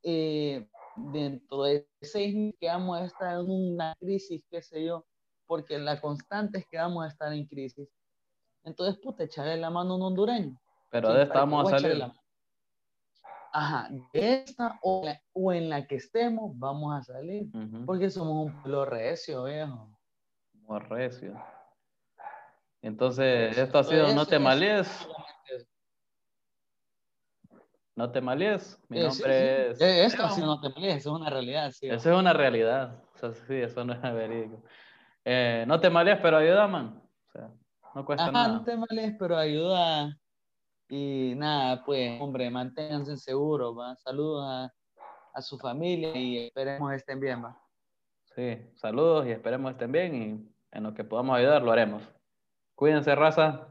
eh, 0.03 0.67
dentro 0.97 1.63
de 1.65 1.87
seis 2.01 2.35
meses 2.35 2.55
que 2.61 2.67
vamos 2.69 2.99
a 3.01 3.05
estar 3.05 3.35
en 3.41 3.51
una 3.51 3.95
crisis, 4.01 4.43
qué 4.51 4.63
sé 4.63 4.85
yo, 4.85 5.05
porque 5.47 5.79
la 5.79 6.01
constante 6.01 6.59
es 6.59 6.67
que 6.67 6.79
vamos 6.79 7.05
a 7.05 7.09
estar 7.09 7.33
en 7.33 7.47
crisis. 7.47 7.89
Entonces, 8.65 8.99
puta, 9.03 9.25
echarle 9.25 9.57
la 9.59 9.69
mano 9.71 9.93
a 9.93 9.97
un 9.97 10.03
hondureño. 10.03 10.59
Pero 10.91 11.13
de 11.13 11.23
esta 11.25 11.41
vamos 11.41 11.71
a 11.73 11.79
salir. 11.79 11.99
la. 11.99 12.15
Ajá, 13.53 13.89
de 14.13 14.43
esta 14.45 14.79
o, 14.83 15.03
la- 15.05 15.21
o 15.33 15.53
en 15.53 15.69
la 15.69 15.87
que 15.87 15.97
estemos, 15.97 16.59
vamos 16.59 16.95
a 16.95 17.03
salir. 17.03 17.45
Ujú. 17.55 17.85
Porque 17.85 18.09
somos 18.11 18.47
un 18.47 18.63
pueblo 18.63 18.85
recio, 18.87 19.45
viejo. 19.45 19.91
Como 20.53 20.79
recio. 20.79 21.35
Entonces, 22.83 23.57
esto 23.57 23.79
ha 23.79 23.85
sido 23.85 24.13
No 24.15 24.27
te 24.27 24.39
malies. 24.39 24.89
No 27.97 28.11
te 28.11 28.21
malies. 28.21 28.79
Mi 28.89 28.99
Eh, 28.99 29.03
nombre 29.05 29.15
sí. 29.15 29.73
es. 29.73 29.81
Eh, 29.81 30.05
Esto 30.05 30.29
sí 30.31 30.41
no 30.41 30.61
te 30.61 30.71
pelees, 30.71 30.97
eso 30.97 31.15
es 31.15 31.21
una 31.21 31.31
realidad. 31.31 31.71
Sí, 31.71 31.87
Eso 31.89 32.13
es 32.13 32.19
una 32.19 32.33
realidad. 32.33 33.03
O 33.15 33.19
sea, 33.19 33.33
sí, 33.33 33.55
eso 33.55 33.85
no 33.85 33.93
es 33.93 34.03
verídico. 34.03 34.63
Eh, 35.25 35.65
no 35.69 35.79
te 35.81 35.89
malies, 35.91 36.19
pero 36.21 36.39
ayuda, 36.39 36.67
man. 36.67 37.01
O 37.29 37.31
sea, 37.33 37.51
no 37.95 38.05
cuesta 38.05 38.25
Ajá, 38.25 38.33
nada. 38.33 38.49
no 38.49 38.65
te 38.65 38.77
males, 38.77 39.15
pero 39.19 39.37
ayuda. 39.37 40.17
Y 40.89 41.35
nada, 41.37 41.83
pues, 41.85 42.21
hombre, 42.21 42.51
manténganse 42.51 43.17
seguros, 43.17 43.77
¿va? 43.79 43.95
Saludos 43.97 44.45
a, 44.47 44.73
a 45.33 45.41
su 45.43 45.57
familia 45.59 46.15
y 46.17 46.39
esperemos 46.47 46.93
estén 46.93 47.21
bien, 47.21 47.43
¿va? 47.45 47.59
Sí, 48.35 48.59
saludos 48.75 49.27
y 49.27 49.31
esperemos 49.31 49.71
estén 49.73 49.93
bien 49.93 50.15
y 50.15 50.55
en 50.77 50.83
lo 50.83 50.93
que 50.93 51.05
podamos 51.05 51.37
ayudar 51.39 51.63
lo 51.63 51.71
haremos. 51.73 52.03
Cuídense, 52.75 53.15
raza. 53.15 53.69